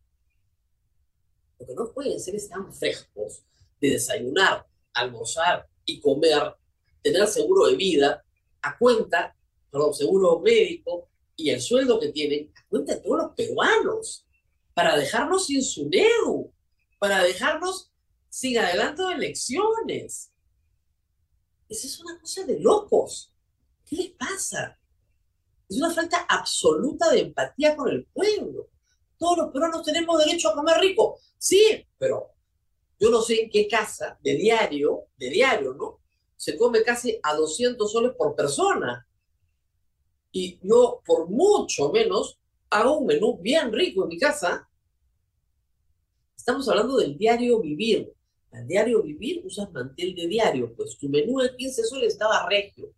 Lo 1.59 1.67
que 1.67 1.75
no 1.75 1.93
pueden 1.93 2.19
ser 2.19 2.37
es 2.37 2.49
tan 2.49 2.73
frescos 2.73 3.43
de 3.81 3.91
desayunar, 3.91 4.67
almorzar 4.95 5.69
y 5.85 6.01
comer, 6.01 6.55
tener 7.03 7.27
seguro 7.27 7.67
de 7.67 7.77
vida 7.77 8.25
a 8.63 8.79
cuenta, 8.79 9.37
perdón, 9.71 9.93
seguro 9.93 10.41
médico 10.41 11.11
y 11.37 11.51
el 11.51 11.61
sueldo 11.61 12.01
que 12.01 12.09
tienen 12.09 12.53
a 12.57 12.67
cuenta 12.69 12.95
de 12.95 13.01
todos 13.01 13.19
los 13.19 13.35
peruanos, 13.35 14.27
para 14.75 14.97
dejarnos 14.97 15.47
sin 15.47 15.63
su 15.63 15.89
NEU, 15.89 16.53
para 16.99 17.23
dejarnos 17.23 17.93
sin 18.29 18.59
adelanto 18.59 19.09
de 19.09 19.15
elecciones. 19.15 20.33
Esa 21.69 21.87
es 21.87 22.01
una 22.01 22.19
cosa 22.21 22.45
de 22.45 22.61
locos. 22.61 23.33
¿Qué 23.85 23.97
les 23.97 24.11
pasa? 24.11 24.79
Es 25.69 25.77
una 25.79 25.91
falta 25.93 26.27
absoluta 26.29 27.11
de 27.11 27.21
empatía 27.21 27.77
con 27.77 27.89
el 27.89 28.05
pueblo. 28.07 28.69
Todos 29.19 29.39
los 29.39 29.53
peruanos 29.53 29.83
tenemos 29.83 30.19
derecho 30.25 30.51
a 30.51 30.55
comer 30.55 30.79
rico. 30.79 31.19
Sí, 31.39 31.87
pero 31.99 32.31
yo 32.99 33.11
no 33.11 33.21
sé 33.23 33.43
en 33.43 33.51
qué 33.51 33.67
casa 33.67 34.19
de 34.23 34.35
diario, 34.35 35.07
de 35.17 35.31
diario, 35.31 35.75
¿no? 35.75 36.01
Se 36.37 36.57
come 36.57 36.83
casi 36.83 37.19
a 37.23 37.35
200 37.35 37.91
soles 37.91 38.13
por 38.17 38.35
persona. 38.37 39.07
Y 40.39 40.61
yo, 40.63 41.01
por 41.07 41.31
mucho 41.31 41.91
menos, 41.91 42.39
hago 42.69 42.99
un 42.99 43.07
menú 43.07 43.39
bien 43.39 43.73
rico 43.73 44.03
en 44.03 44.09
mi 44.11 44.19
casa. 44.19 44.69
Estamos 46.37 46.69
hablando 46.69 46.99
del 46.99 47.17
diario 47.17 47.59
vivir. 47.59 48.13
Al 48.53 48.67
diario 48.67 49.03
vivir 49.03 49.41
usas 49.47 49.73
mantel 49.73 50.15
de 50.15 50.27
diario, 50.27 50.75
pues 50.77 50.99
tu 50.99 51.09
menú 51.09 51.39
de 51.39 51.57
15 51.57 51.85
soles 51.85 52.13
estaba 52.13 52.47
regio. 52.51 52.93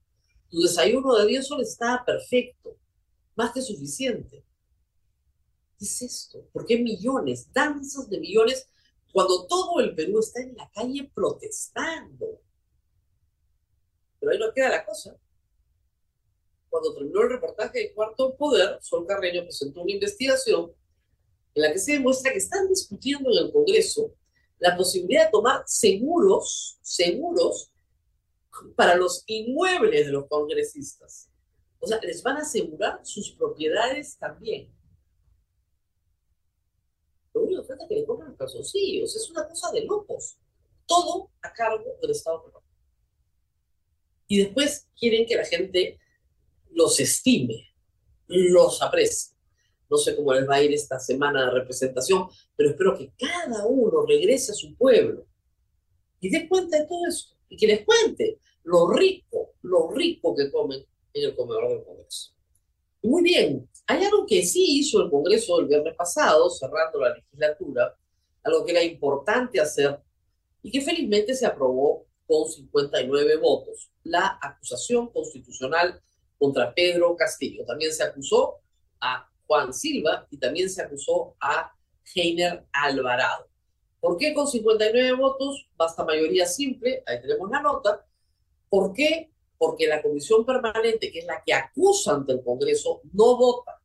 Tu 0.50 0.60
desayuno 0.62 1.14
de 1.14 1.28
10 1.28 1.46
soles 1.46 1.68
estaba 1.68 2.04
perfecto. 2.04 2.76
Más 3.36 3.52
que 3.52 3.62
suficiente. 3.62 4.44
¿Qué 5.78 5.84
es 5.84 6.02
esto? 6.02 6.44
¿Por 6.52 6.66
qué 6.66 6.76
millones, 6.78 7.52
danzas 7.52 8.10
de 8.10 8.18
millones 8.18 8.68
cuando 9.12 9.46
todo 9.46 9.78
el 9.78 9.94
Perú 9.94 10.18
está 10.18 10.42
en 10.42 10.56
la 10.56 10.68
calle 10.70 11.08
protestando. 11.14 12.40
Pero 14.18 14.32
ahí 14.32 14.38
no 14.40 14.52
queda 14.52 14.70
la 14.70 14.84
cosa. 14.84 15.16
Cuando 16.78 16.94
terminó 16.94 17.22
el 17.22 17.30
reportaje 17.30 17.78
de 17.80 17.92
Cuarto 17.92 18.36
Poder, 18.36 18.78
Sol 18.80 19.04
Carreño 19.04 19.42
presentó 19.42 19.82
una 19.82 19.90
investigación 19.90 20.72
en 21.52 21.62
la 21.62 21.72
que 21.72 21.78
se 21.80 21.94
demuestra 21.94 22.30
que 22.30 22.38
están 22.38 22.68
discutiendo 22.68 23.30
en 23.32 23.46
el 23.46 23.52
Congreso 23.52 24.14
la 24.60 24.76
posibilidad 24.76 25.24
de 25.24 25.32
tomar 25.32 25.64
seguros, 25.66 26.78
seguros 26.80 27.72
para 28.76 28.94
los 28.94 29.24
inmuebles 29.26 30.06
de 30.06 30.12
los 30.12 30.28
congresistas. 30.28 31.28
O 31.80 31.86
sea, 31.88 31.98
les 32.00 32.22
van 32.22 32.36
a 32.36 32.42
asegurar 32.42 33.00
sus 33.02 33.32
propiedades 33.32 34.16
también. 34.16 34.72
Lo 37.34 37.42
único 37.42 37.66
que 37.66 37.72
es 37.72 37.78
que 37.88 37.94
le 37.96 38.06
compren 38.06 38.28
los 38.28 38.38
calzoncillos. 38.38 39.16
Es 39.16 39.28
una 39.30 39.48
cosa 39.48 39.72
de 39.72 39.84
locos. 39.84 40.38
Todo 40.86 41.32
a 41.42 41.52
cargo 41.52 41.96
del 42.00 42.12
Estado. 42.12 42.52
Y 44.28 44.44
después 44.44 44.86
quieren 44.96 45.26
que 45.26 45.34
la 45.34 45.44
gente 45.44 45.98
los 46.72 46.98
estime, 47.00 47.68
los 48.26 48.82
aprecie. 48.82 49.34
No 49.90 49.96
sé 49.96 50.14
cómo 50.14 50.34
les 50.34 50.48
va 50.48 50.56
a 50.56 50.62
ir 50.62 50.72
esta 50.72 50.98
semana 50.98 51.46
de 51.46 51.50
representación, 51.52 52.28
pero 52.54 52.70
espero 52.70 52.96
que 52.96 53.12
cada 53.16 53.66
uno 53.66 54.04
regrese 54.06 54.52
a 54.52 54.54
su 54.54 54.76
pueblo 54.76 55.26
y 56.20 56.28
dé 56.28 56.48
cuenta 56.48 56.78
de 56.78 56.86
todo 56.86 57.06
eso. 57.06 57.36
Y 57.48 57.56
que 57.56 57.66
les 57.66 57.84
cuente 57.84 58.38
lo 58.64 58.90
rico, 58.90 59.54
lo 59.62 59.90
rico 59.90 60.36
que 60.36 60.50
comen 60.50 60.84
en 61.14 61.24
el 61.24 61.34
comedor 61.34 61.68
del 61.68 61.84
Congreso. 61.84 62.32
Muy 63.02 63.22
bien, 63.22 63.68
hay 63.86 64.04
algo 64.04 64.26
que 64.26 64.42
sí 64.42 64.80
hizo 64.80 65.02
el 65.02 65.10
Congreso 65.10 65.60
el 65.60 65.66
viernes 65.66 65.96
pasado, 65.96 66.50
cerrando 66.50 67.00
la 67.00 67.14
legislatura, 67.14 67.96
algo 68.42 68.64
que 68.64 68.72
era 68.72 68.82
importante 68.82 69.60
hacer 69.60 69.98
y 70.62 70.70
que 70.70 70.82
felizmente 70.82 71.34
se 71.34 71.46
aprobó 71.46 72.06
con 72.26 72.46
59 72.46 73.36
votos, 73.38 73.90
la 74.02 74.38
acusación 74.42 75.10
constitucional 75.10 75.98
contra 76.38 76.72
Pedro 76.72 77.16
Castillo. 77.16 77.64
También 77.64 77.92
se 77.92 78.04
acusó 78.04 78.58
a 79.00 79.28
Juan 79.46 79.72
Silva 79.72 80.26
y 80.30 80.38
también 80.38 80.70
se 80.70 80.82
acusó 80.82 81.34
a 81.40 81.72
Heiner 82.14 82.64
Alvarado. 82.72 83.48
¿Por 84.00 84.16
qué 84.16 84.32
con 84.32 84.46
59 84.46 85.12
votos? 85.14 85.68
Basta 85.76 86.04
mayoría 86.04 86.46
simple, 86.46 87.02
ahí 87.06 87.20
tenemos 87.20 87.50
la 87.50 87.60
nota. 87.60 88.06
¿Por 88.68 88.92
qué? 88.92 89.30
Porque 89.56 89.88
la 89.88 90.00
comisión 90.00 90.44
permanente, 90.44 91.10
que 91.10 91.20
es 91.20 91.26
la 91.26 91.42
que 91.44 91.52
acusa 91.52 92.14
ante 92.14 92.32
el 92.32 92.44
Congreso, 92.44 93.00
no 93.12 93.36
vota. 93.36 93.80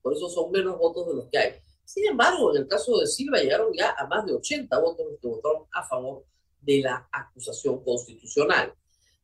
Por 0.00 0.12
eso 0.12 0.28
son 0.28 0.52
menos 0.52 0.78
votos 0.78 1.08
de 1.08 1.14
los 1.14 1.26
que 1.28 1.38
hay. 1.38 1.52
Sin 1.84 2.06
embargo, 2.06 2.54
en 2.54 2.62
el 2.62 2.68
caso 2.68 2.98
de 2.98 3.06
Silva 3.06 3.38
llegaron 3.38 3.72
ya 3.72 3.94
a 3.98 4.06
más 4.06 4.24
de 4.26 4.34
80 4.34 4.78
votos 4.78 5.06
los 5.06 5.20
que 5.20 5.26
votaron 5.26 5.64
a 5.72 5.82
favor 5.82 6.24
de 6.60 6.80
la 6.82 7.08
acusación 7.10 7.82
constitucional. 7.82 8.72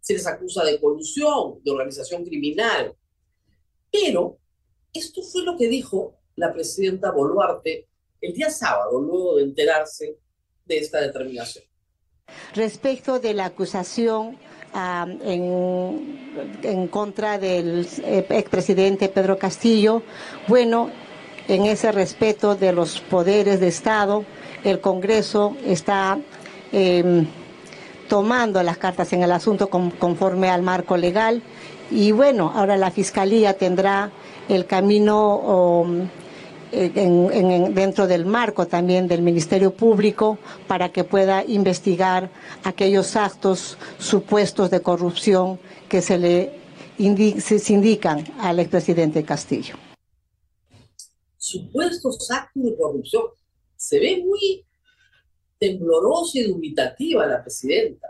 Se 0.03 0.13
les 0.13 0.27
acusa 0.27 0.65
de 0.65 0.79
colusión, 0.79 1.63
de 1.65 1.71
organización 1.71 2.25
criminal. 2.25 2.95
Pero 3.91 4.37
esto 4.93 5.23
fue 5.23 5.43
lo 5.45 5.57
que 5.57 5.69
dijo 5.69 6.19
la 6.37 6.53
presidenta 6.53 7.11
Boluarte 7.11 7.89
el 8.21 8.35
día 8.35 8.51
sábado, 8.51 9.01
luego 9.01 9.37
de 9.37 9.45
enterarse 9.45 10.19
de 10.67 10.79
esta 10.79 11.01
determinación. 11.01 11.65
Respecto 12.55 13.19
de 13.19 13.35
la 13.35 13.47
acusación 13.47 14.39
ah, 14.75 15.07
en, 15.23 16.59
en, 16.63 16.89
contra 16.89 17.39
del 17.39 17.87
eh, 18.05 18.27
expresidente 18.31 19.09
Pedro 19.09 19.39
Castillo, 19.39 20.03
bueno, 20.47 20.91
en 21.49 21.65
ese 21.65 21.91
respeto 21.91 22.55
de 22.55 22.73
los 22.73 23.01
poderes 23.01 23.61
de 23.61 23.69
Estado, 23.69 24.25
el 24.65 24.81
Congreso 24.81 25.57
está 25.65 26.21
eh, 26.73 27.27
tomando 28.12 28.62
las 28.62 28.76
cartas 28.76 29.11
en 29.14 29.23
el 29.23 29.33
asunto 29.33 29.71
con, 29.71 29.90
conforme 29.90 30.50
al 30.50 30.61
marco 30.61 30.99
legal 30.99 31.42
y 31.90 32.12
bueno, 32.12 32.52
ahora 32.54 32.76
la 32.76 32.90
Fiscalía 32.90 33.57
tendrá 33.57 34.12
el 34.50 34.66
camino 34.66 35.87
en, 36.73 37.75
dentro 37.75 38.07
del 38.07 38.26
marco 38.26 38.66
también 38.66 39.09
del 39.09 39.23
Ministerio 39.23 39.73
Público 39.73 40.37
para 40.69 40.92
que 40.92 41.04
pueda 41.04 41.42
investigar 41.42 42.28
aquellos 42.64 43.16
actos 43.16 43.78
supuestos 43.99 44.71
de 44.71 44.83
corrupción 44.83 45.59
que 45.88 46.02
se 46.02 46.19
le 46.19 46.61
se 47.40 47.73
indican 47.73 48.26
al 48.40 48.59
expresidente 48.61 49.25
Castillo. 49.25 49.76
Supuestos 51.38 52.31
actos 52.31 52.62
de 52.62 52.76
corrupción. 52.76 53.23
Se 53.75 53.99
ve 53.99 54.23
muy 54.23 54.66
temblorosa 55.62 56.40
y 56.40 56.42
dubitativa 56.42 57.25
la 57.25 57.40
presidenta. 57.40 58.09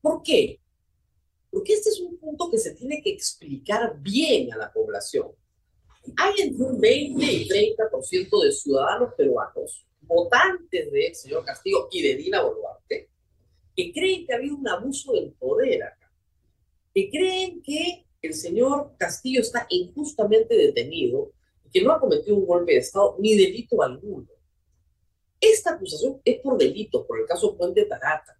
¿Por 0.00 0.22
qué? 0.22 0.60
Porque 1.50 1.72
este 1.72 1.88
es 1.88 1.98
un 1.98 2.16
punto 2.16 2.48
que 2.48 2.58
se 2.58 2.76
tiene 2.76 3.02
que 3.02 3.10
explicar 3.10 3.98
bien 4.00 4.52
a 4.52 4.56
la 4.56 4.72
población. 4.72 5.32
Hay 6.16 6.42
entre 6.42 6.64
un 6.64 6.80
20 6.80 7.24
y 7.24 7.48
30% 7.48 8.44
de 8.44 8.52
ciudadanos 8.52 9.14
peruanos, 9.16 9.84
votantes 10.02 10.92
del 10.92 11.12
señor 11.16 11.44
Castillo 11.44 11.88
y 11.90 12.02
de 12.02 12.14
Dina 12.14 12.42
Boluarte, 12.42 13.10
que 13.74 13.92
creen 13.92 14.24
que 14.24 14.32
ha 14.32 14.36
habido 14.36 14.54
un 14.54 14.68
abuso 14.68 15.14
del 15.14 15.32
poder 15.32 15.82
acá, 15.82 16.12
que 16.94 17.10
creen 17.10 17.60
que 17.62 18.06
el 18.22 18.34
señor 18.34 18.92
Castillo 18.96 19.40
está 19.40 19.66
injustamente 19.70 20.56
detenido 20.56 21.32
y 21.64 21.70
que 21.70 21.82
no 21.82 21.90
ha 21.90 21.98
cometido 21.98 22.36
un 22.36 22.46
golpe 22.46 22.74
de 22.74 22.78
Estado 22.78 23.16
ni 23.18 23.36
delito 23.36 23.82
alguno. 23.82 24.37
Esta 25.40 25.70
acusación 25.72 26.20
es 26.24 26.40
por 26.40 26.58
delito, 26.58 27.06
por 27.06 27.20
el 27.20 27.26
caso 27.26 27.56
Puente 27.56 27.84
Tarata. 27.84 28.38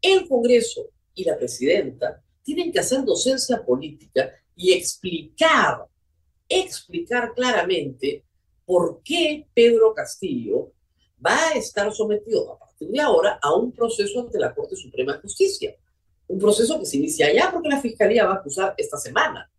El 0.00 0.26
Congreso 0.28 0.88
y 1.14 1.24
la 1.24 1.36
presidenta 1.36 2.22
tienen 2.42 2.72
que 2.72 2.80
hacer 2.80 3.04
docencia 3.04 3.64
política 3.64 4.32
y 4.56 4.72
explicar, 4.72 5.86
explicar 6.48 7.32
claramente 7.34 8.24
por 8.64 9.02
qué 9.02 9.46
Pedro 9.54 9.94
Castillo 9.94 10.72
va 11.24 11.48
a 11.48 11.52
estar 11.52 11.92
sometido 11.92 12.52
a 12.52 12.58
partir 12.58 12.88
de 12.88 13.00
ahora 13.00 13.38
a 13.40 13.54
un 13.54 13.72
proceso 13.72 14.20
ante 14.20 14.38
la 14.38 14.54
Corte 14.54 14.76
Suprema 14.76 15.14
de 15.14 15.20
Justicia. 15.20 15.76
Un 16.26 16.38
proceso 16.38 16.78
que 16.78 16.86
se 16.86 16.96
inicia 16.96 17.32
ya 17.32 17.50
porque 17.52 17.68
la 17.68 17.80
Fiscalía 17.80 18.24
va 18.24 18.34
a 18.34 18.36
acusar 18.36 18.74
esta 18.76 18.96
semana. 18.96 19.50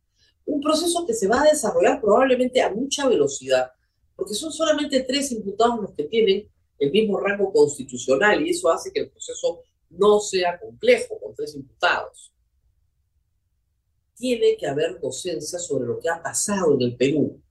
Un 0.45 0.61
proceso 0.61 1.05
que 1.05 1.13
se 1.13 1.27
va 1.27 1.41
a 1.41 1.49
desarrollar 1.49 2.01
probablemente 2.01 2.61
a 2.61 2.71
mucha 2.71 3.07
velocidad, 3.07 3.71
porque 4.15 4.33
son 4.33 4.51
solamente 4.51 5.01
tres 5.01 5.31
imputados 5.31 5.79
los 5.81 5.93
que 5.93 6.03
tienen 6.03 6.47
el 6.79 6.91
mismo 6.91 7.19
rango 7.19 7.51
constitucional 7.51 8.45
y 8.45 8.51
eso 8.51 8.69
hace 8.69 8.91
que 8.91 9.01
el 9.01 9.09
proceso 9.09 9.61
no 9.89 10.19
sea 10.19 10.59
complejo 10.59 11.19
con 11.19 11.35
tres 11.35 11.55
imputados. 11.55 12.33
Tiene 14.15 14.57
que 14.57 14.67
haber 14.67 14.99
docencia 14.99 15.59
sobre 15.59 15.87
lo 15.87 15.99
que 15.99 16.09
ha 16.09 16.21
pasado 16.21 16.73
en 16.75 16.81
el 16.81 16.95
Perú. 16.95 17.41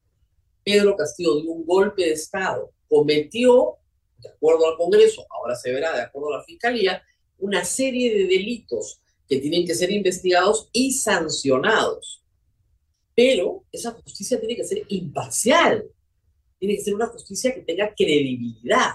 Pedro 0.63 0.97
Castillo 0.97 1.41
dio 1.41 1.53
un 1.53 1.67
golpe 1.67 2.03
de 2.03 2.13
Estado, 2.13 2.73
cometió, 2.89 3.77
de 4.19 4.31
acuerdo 4.31 4.67
al 4.67 4.77
Congreso, 4.77 5.27
ahora 5.31 5.55
se 5.57 5.73
verá 5.73 5.95
de 5.95 6.03
acuerdo 6.03 6.33
a 6.33 6.39
la 6.39 6.45
Fiscalía, 6.45 7.03
una 7.39 7.65
serie 7.65 8.15
de 8.15 8.25
delitos 8.25 9.01
que 9.29 9.39
tienen 9.39 9.67
que 9.67 9.75
ser 9.75 9.91
investigados 9.91 10.71
y 10.73 10.93
sancionados. 10.93 12.23
Pero 13.15 13.65
esa 13.71 13.93
justicia 13.93 14.39
tiene 14.39 14.57
que 14.57 14.65
ser 14.65 14.85
imparcial, 14.89 15.85
tiene 16.59 16.77
que 16.77 16.83
ser 16.83 16.95
una 16.95 17.07
justicia 17.07 17.55
que 17.55 17.61
tenga 17.61 17.95
credibilidad 17.95 18.95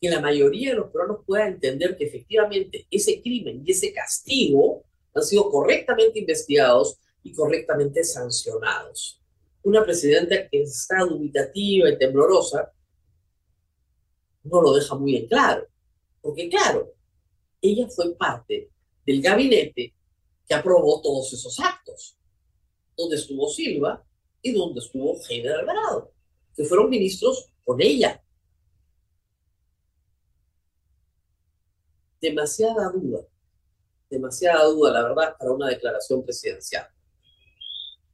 que 0.00 0.08
la 0.08 0.20
mayoría 0.20 0.70
de 0.70 0.76
los 0.76 0.90
peruanos 0.90 1.18
pueda 1.26 1.46
entender 1.46 1.96
que 1.96 2.06
efectivamente 2.06 2.86
ese 2.90 3.20
crimen 3.20 3.62
y 3.64 3.72
ese 3.72 3.92
castigo 3.92 4.82
han 5.14 5.22
sido 5.22 5.50
correctamente 5.50 6.20
investigados 6.20 6.98
y 7.22 7.32
correctamente 7.32 8.02
sancionados. 8.02 9.20
Una 9.62 9.84
presidenta 9.84 10.48
que 10.48 10.62
está 10.62 11.00
dubitativa 11.00 11.90
y 11.90 11.98
temblorosa 11.98 12.72
no 14.44 14.62
lo 14.62 14.72
deja 14.72 14.94
muy 14.94 15.16
en 15.16 15.26
claro, 15.26 15.66
porque 16.22 16.48
claro, 16.48 16.94
ella 17.60 17.86
fue 17.88 18.14
parte 18.14 18.70
del 19.04 19.20
gabinete 19.20 19.92
que 20.48 20.54
aprobó 20.54 21.02
todos 21.02 21.30
esos 21.32 21.60
actos, 21.60 22.16
donde 22.96 23.16
estuvo 23.16 23.48
Silva 23.50 24.02
y 24.40 24.52
donde 24.52 24.80
estuvo 24.80 25.18
Heiner 25.28 25.52
Alvarado, 25.52 26.12
que 26.56 26.64
fueron 26.64 26.88
ministros 26.88 27.52
con 27.64 27.82
ella, 27.82 28.22
demasiada 32.20 32.90
duda, 32.90 33.26
demasiada 34.08 34.64
duda, 34.64 34.92
la 34.92 35.02
verdad, 35.02 35.36
para 35.38 35.52
una 35.52 35.68
declaración 35.68 36.24
presidencial. 36.24 36.86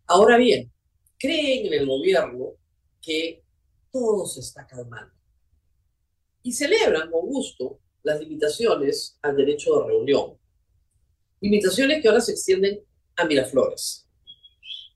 Ahora 0.06 0.36
bien, 0.36 0.72
creen 1.18 1.66
en 1.66 1.72
el 1.72 1.86
gobierno 1.86 2.52
que 3.00 3.42
todo 3.90 4.26
se 4.26 4.40
está 4.40 4.66
calmando 4.66 5.14
y 6.42 6.52
celebran 6.52 7.10
con 7.10 7.26
gusto 7.26 7.80
las 8.02 8.20
limitaciones 8.20 9.18
al 9.22 9.36
derecho 9.36 9.80
de 9.80 9.86
reunión. 9.88 10.38
Limitaciones 11.40 12.00
que 12.00 12.08
ahora 12.08 12.20
se 12.20 12.32
extienden 12.32 12.80
a 13.16 13.24
Miraflores. 13.24 14.06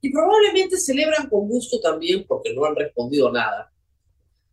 Y 0.00 0.12
probablemente 0.12 0.76
celebran 0.76 1.28
con 1.28 1.48
gusto 1.48 1.80
también, 1.80 2.24
porque 2.26 2.54
no 2.54 2.64
han 2.64 2.76
respondido 2.76 3.32
nada, 3.32 3.72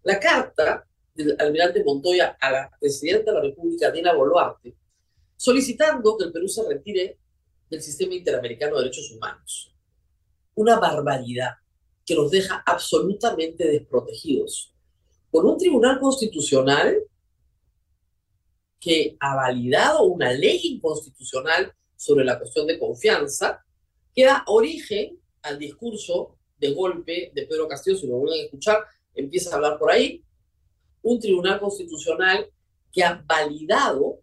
la 0.04 0.20
carta 0.20 0.88
del 1.18 1.36
almirante 1.40 1.84
Montoya 1.84 2.38
a 2.40 2.52
la 2.52 2.70
presidenta 2.80 3.32
de 3.32 3.38
la 3.38 3.44
República, 3.44 3.92
Dina 3.92 4.14
Boluarte, 4.14 4.76
solicitando 5.36 6.16
que 6.18 6.26
el 6.26 6.32
Perú 6.32 6.48
se 6.48 6.68
retire 6.68 7.20
del 7.70 7.82
sistema 7.82 8.14
interamericano 8.14 8.76
de 8.76 8.84
derechos 8.84 9.12
humanos. 9.12 9.74
Una 10.56 10.80
barbaridad 10.80 11.56
que 12.06 12.16
nos 12.16 12.32
deja 12.32 12.64
absolutamente 12.66 13.68
desprotegidos. 13.68 14.74
Con 15.30 15.46
un 15.46 15.58
tribunal 15.58 16.00
constitucional 16.00 17.04
que 18.80 19.18
ha 19.20 19.36
validado 19.36 20.04
una 20.04 20.32
ley 20.32 20.62
inconstitucional 20.64 21.74
sobre 21.96 22.24
la 22.24 22.40
cuestión 22.40 22.68
de 22.68 22.80
confianza, 22.80 23.66
que 24.14 24.26
da 24.26 24.44
origen 24.48 25.20
al 25.42 25.60
discurso 25.60 26.38
de 26.58 26.74
golpe 26.74 27.32
de 27.34 27.46
Pedro 27.46 27.68
Castillo, 27.68 27.98
si 27.98 28.08
lo 28.08 28.18
vuelven 28.18 28.42
a 28.42 28.46
escuchar, 28.46 28.86
empieza 29.14 29.52
a 29.52 29.56
hablar 29.56 29.78
por 29.78 29.92
ahí, 29.92 30.24
un 31.02 31.20
tribunal 31.20 31.60
constitucional 31.60 32.50
que 32.92 33.04
ha 33.04 33.24
validado 33.26 34.20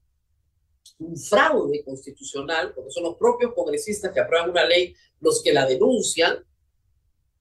un 0.99 1.17
fraude 1.17 1.83
constitucional, 1.85 2.73
porque 2.75 2.91
son 2.91 3.05
los 3.05 3.17
propios 3.17 3.53
congresistas 3.55 4.13
que 4.13 4.21
aprueban 4.21 4.51
una 4.51 4.65
ley 4.65 4.95
los 5.21 5.43
que 5.43 5.53
la 5.53 5.67
denuncian, 5.67 6.45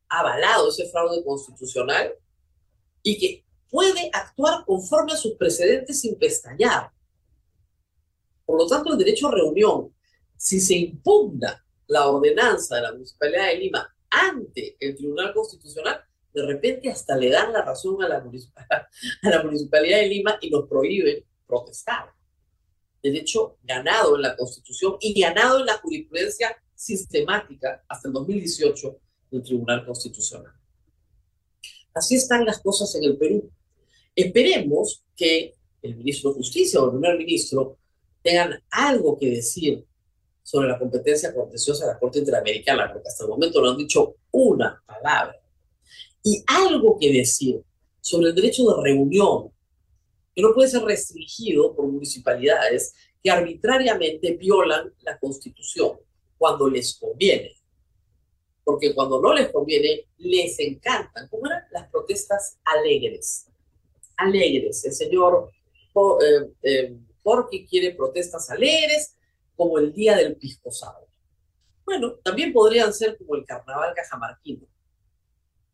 ha 0.10 0.19
avalado 0.19 0.69
ese 0.69 0.89
fraude 0.89 1.24
constitucional 1.24 2.13
y 3.02 3.17
que 3.17 3.46
puede 3.69 4.10
actuar 4.13 4.63
conforme 4.65 5.13
a 5.13 5.17
sus 5.17 5.34
precedentes 5.34 6.02
sin 6.02 6.17
pestañear. 6.17 6.91
Por 8.46 8.60
lo 8.60 8.67
tanto, 8.67 8.91
el 8.91 8.98
derecho 8.98 9.28
a 9.28 9.32
reunión, 9.32 9.93
si 10.38 10.60
se 10.60 10.76
impugna 10.76 11.65
la 11.88 12.08
ordenanza 12.10 12.76
de 12.76 12.82
la 12.82 12.91
Municipalidad 12.93 13.48
de 13.48 13.58
Lima 13.58 13.96
ante 14.10 14.78
el 14.80 14.96
Tribunal 14.96 15.34
Constitucional, 15.34 16.04
de 16.34 16.46
repente 16.46 16.89
hasta 16.89 17.15
le 17.15 17.30
dan 17.30 17.54
la 17.54 17.62
razón 17.62 18.02
a 18.04 18.08
la, 18.10 18.19
Municipalidad 19.43 20.00
de 20.00 20.08
Lima 20.08 20.38
y 20.41 20.50
nos 20.50 20.67
prohíben 20.67 21.24
protestar. 21.46 22.12
Derecho 23.02 23.58
ganado 23.63 24.15
en 24.15 24.24
la 24.24 24.36
Constitución 24.36 24.96
y 25.00 25.19
ganado 25.19 25.60
en 25.60 25.65
la 25.65 25.78
jurisprudencia 25.78 26.58
sistemática 26.74 27.84
hasta 27.88 28.08
el 28.08 28.13
2018 28.13 28.98
del 29.30 29.43
Tribunal 29.43 29.86
Constitucional. 29.86 30.54
Así 31.93 32.15
están 32.15 32.46
las 32.46 32.60
cosas 32.62 32.96
en 32.96 33.04
el 33.04 33.17
Perú. 33.17 33.52
Esperemos 34.15 35.04
que 35.15 35.54
el 35.82 35.96
ministro 35.96 36.32
de 36.32 36.38
Justicia 36.38 36.82
o 36.82 36.86
el 36.86 36.91
primer 36.91 37.17
ministro 37.17 37.78
tengan 38.22 38.63
algo 38.72 39.17
que 39.17 39.30
decir 39.30 39.86
sobre 40.41 40.69
la 40.69 40.80
competencia 40.80 41.34
contenciosa 41.34 41.86
de 41.86 41.93
la 41.93 42.00
Corte 42.00 42.19
Interamericana, 42.19 42.91
porque 42.91 43.08
hasta 43.08 43.24
el 43.24 43.30
momento 43.30 43.62
no 43.62 43.72
han 43.72 43.78
dicho 43.78 44.15
una 44.32 44.82
palabra. 44.86 45.42
Y 46.23 46.43
algo 46.47 46.97
que 46.99 47.12
decir 47.12 47.62
sobre 48.01 48.29
el 48.29 48.36
derecho 48.36 48.63
de 48.65 48.81
reunión, 48.81 49.51
que 50.36 50.41
no 50.41 50.53
puede 50.53 50.69
ser 50.69 50.83
restringido 50.83 51.75
por 51.75 51.86
municipalidades 51.86 52.93
que 53.21 53.29
arbitrariamente 53.29 54.33
violan 54.33 54.93
la 55.01 55.17
Constitución 55.19 55.97
cuando 56.38 56.69
les 56.69 56.97
conviene. 56.97 57.55
Porque 58.63 58.93
cuando 58.93 59.21
no 59.21 59.33
les 59.33 59.51
conviene, 59.51 60.07
les 60.17 60.59
encantan. 60.59 61.27
¿Cómo 61.29 61.45
eran? 61.47 61.63
Las 61.71 61.89
protestas 61.89 62.57
alegres. 62.63 63.47
Alegres. 64.17 64.83
El 64.86 64.93
señor 64.93 65.51
eh, 65.95 66.51
eh, 66.63 66.97
Jorge 67.21 67.65
quiere 67.65 67.91
protestas 67.91 68.49
alegres, 68.49 69.15
como 69.55 69.77
el 69.79 69.93
día 69.93 70.17
del 70.17 70.36
pisco 70.36 70.71
sour. 70.71 71.07
Bueno, 71.86 72.15
también 72.23 72.51
podrían 72.51 72.93
ser 72.93 73.17
como 73.17 73.36
el 73.36 73.45
carnaval 73.45 73.93
cajamarquino. 73.95 74.65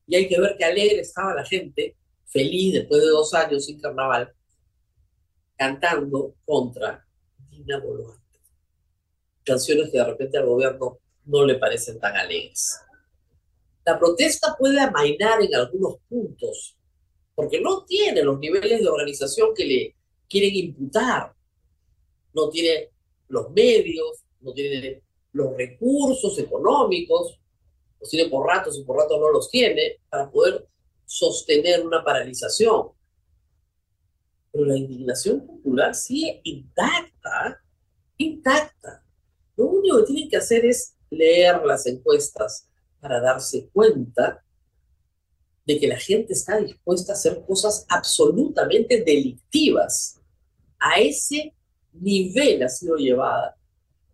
Y 0.10 0.16
hay 0.16 0.28
que 0.28 0.42
ver 0.42 0.56
qué 0.58 0.66
alegre 0.66 1.02
estaba 1.02 1.36
la 1.36 1.46
gente, 1.46 1.96
feliz 2.26 2.74
después 2.74 3.00
de 3.00 3.10
dos 3.10 3.32
años 3.36 3.66
sin 3.66 3.80
carnaval, 3.80 4.34
cantando 5.56 6.34
contra 6.44 7.06
Dina 7.52 7.78
Boluarte. 7.80 8.40
Canciones 9.44 9.92
que 9.92 10.00
de 10.00 10.06
repente 10.06 10.40
al 10.40 10.48
gobierno 10.48 10.98
no 11.26 11.46
le 11.46 11.56
parecen 11.56 12.00
tan 12.00 12.18
alegres. 12.18 12.82
La 13.86 14.00
protesta 14.00 14.56
puede 14.58 14.80
amainar 14.80 15.44
en 15.44 15.54
algunos 15.54 15.98
puntos, 16.10 16.76
porque 17.36 17.62
no 17.62 17.86
tiene 17.86 18.24
los 18.24 18.40
niveles 18.40 18.82
de 18.82 18.90
organización 18.90 19.54
que 19.54 19.66
le 19.66 19.96
quieren 20.28 20.56
imputar. 20.56 21.36
No 22.34 22.50
tiene 22.50 22.90
los 23.28 23.52
medios, 23.52 24.24
no 24.42 24.54
tiene 24.54 25.04
los 25.34 25.56
recursos 25.56 26.40
económicos, 26.40 27.40
los 28.00 28.10
tiene 28.10 28.30
por 28.30 28.48
ratos 28.48 28.78
y 28.78 28.84
por 28.84 28.98
ratos 28.98 29.20
no 29.20 29.30
los 29.32 29.50
tiene 29.50 29.98
para 30.10 30.30
poder 30.30 30.68
sostener 31.06 31.86
una 31.86 32.04
paralización. 32.04 32.90
Pero 34.52 34.66
la 34.66 34.78
indignación 34.78 35.46
popular 35.46 35.94
sigue 35.94 36.42
intacta, 36.44 37.62
intacta. 38.18 39.04
Lo 39.56 39.66
único 39.66 39.98
que 40.00 40.14
tienen 40.14 40.30
que 40.30 40.38
hacer 40.38 40.66
es 40.66 40.96
leer 41.10 41.66
las 41.66 41.86
encuestas 41.86 42.70
para 43.00 43.20
darse 43.20 43.70
cuenta 43.72 44.44
de 45.66 45.80
que 45.80 45.88
la 45.88 45.98
gente 45.98 46.34
está 46.34 46.58
dispuesta 46.58 47.14
a 47.14 47.16
hacer 47.16 47.44
cosas 47.46 47.86
absolutamente 47.90 49.04
delictivas. 49.04 50.20
A 50.80 51.00
ese 51.00 51.54
nivel 51.94 52.64
ha 52.64 52.70
sido 52.70 52.96
llevada 52.96 53.56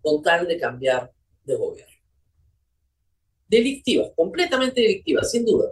con 0.02 0.22
tal 0.22 0.48
de 0.48 0.60
cambiar 0.60 1.12
de 1.44 1.56
gobierno. 1.56 1.95
Delictivas, 3.48 4.12
completamente 4.16 4.82
delictivas, 4.82 5.32
sin 5.32 5.46
duda. 5.46 5.72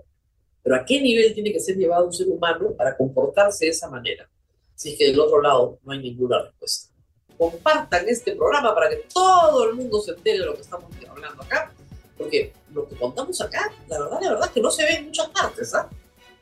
Pero 0.62 0.76
¿a 0.76 0.86
qué 0.86 1.02
nivel 1.02 1.34
tiene 1.34 1.52
que 1.52 1.60
ser 1.60 1.76
llevado 1.76 2.06
un 2.06 2.14
ser 2.14 2.28
humano 2.30 2.74
para 2.78 2.96
comportarse 2.96 3.66
de 3.66 3.72
esa 3.72 3.90
manera? 3.90 4.30
Si 4.76 4.92
es 4.92 4.98
que 4.98 5.08
del 5.08 5.20
otro 5.20 5.42
lado 5.42 5.80
no 5.84 5.92
hay 5.92 6.00
ninguna 6.00 6.42
respuesta. 6.42 6.94
Compartan 7.38 8.08
este 8.08 8.36
programa 8.36 8.74
para 8.74 8.90
que 8.90 9.06
todo 9.14 9.70
el 9.70 9.76
mundo 9.76 10.02
se 10.02 10.12
entere 10.12 10.40
de 10.40 10.46
lo 10.46 10.56
que 10.56 10.62
estamos 10.62 10.86
hablando 11.10 11.44
acá, 11.44 11.74
porque 12.18 12.54
lo 12.74 12.88
que 12.88 12.96
contamos 12.96 13.40
acá, 13.42 13.72
la 13.88 14.00
verdad, 14.00 14.20
la 14.22 14.30
verdad 14.30 14.48
es 14.48 14.52
que 14.52 14.62
no 14.62 14.72
se 14.72 14.84
ve 14.84 14.96
en 14.96 15.06
muchas 15.06 15.30
partes. 15.30 15.74
¿ah? 15.74 15.90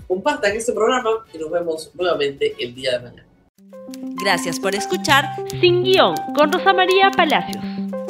Compartan 0.07 0.55
este 0.55 0.73
programa 0.73 1.25
y 1.33 1.37
nos 1.37 1.49
vemos 1.49 1.91
nuevamente 1.95 2.55
el 2.59 2.75
día 2.75 2.93
de 2.93 2.99
mañana. 2.99 3.27
Gracias 4.23 4.59
por 4.59 4.75
escuchar 4.75 5.25
Sin 5.59 5.83
Guión 5.83 6.15
con 6.35 6.51
Rosa 6.51 6.73
María 6.73 7.09
Palacios. 7.11 7.70